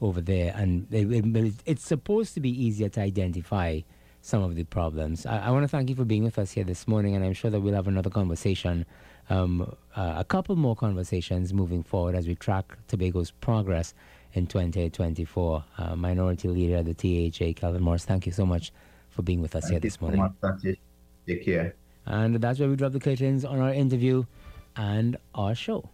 over 0.00 0.20
there, 0.20 0.52
and 0.56 0.86
it, 0.92 1.10
it, 1.10 1.54
it's 1.64 1.84
supposed 1.84 2.34
to 2.34 2.40
be 2.40 2.50
easier 2.50 2.88
to 2.90 3.00
identify 3.00 3.80
some 4.20 4.42
of 4.42 4.54
the 4.54 4.64
problems. 4.64 5.26
I, 5.26 5.38
I 5.38 5.50
want 5.50 5.64
to 5.64 5.68
thank 5.68 5.88
you 5.88 5.94
for 5.94 6.04
being 6.04 6.24
with 6.24 6.38
us 6.38 6.52
here 6.52 6.64
this 6.64 6.88
morning, 6.88 7.14
and 7.14 7.24
I'm 7.24 7.32
sure 7.32 7.50
that 7.50 7.60
we'll 7.60 7.74
have 7.74 7.88
another 7.88 8.10
conversation, 8.10 8.86
um, 9.30 9.76
uh, 9.96 10.14
a 10.16 10.24
couple 10.24 10.56
more 10.56 10.76
conversations 10.76 11.52
moving 11.52 11.82
forward 11.82 12.14
as 12.14 12.26
we 12.26 12.34
track 12.34 12.76
Tobago's 12.88 13.30
progress 13.30 13.94
in 14.32 14.46
2024. 14.46 15.64
Uh, 15.78 15.96
Minority 15.96 16.48
Leader 16.48 16.78
of 16.78 16.86
the 16.86 16.94
THA, 16.94 17.52
Kelvon 17.60 17.80
Morris, 17.80 18.04
thank 18.04 18.26
you 18.26 18.32
so 18.32 18.46
much 18.46 18.72
for 19.10 19.22
being 19.22 19.40
with 19.40 19.54
us 19.54 19.64
thank 19.64 19.72
here 19.72 19.80
this 19.80 20.00
morning. 20.00 20.20
So 20.40 20.74
Take 21.26 21.44
care. 21.44 21.74
And 22.06 22.36
that's 22.36 22.58
where 22.58 22.68
we 22.68 22.76
drop 22.76 22.92
the 22.92 23.00
curtains 23.00 23.44
on 23.44 23.58
our 23.60 23.72
interview 23.72 24.24
and 24.76 25.16
our 25.34 25.54
show. 25.54 25.88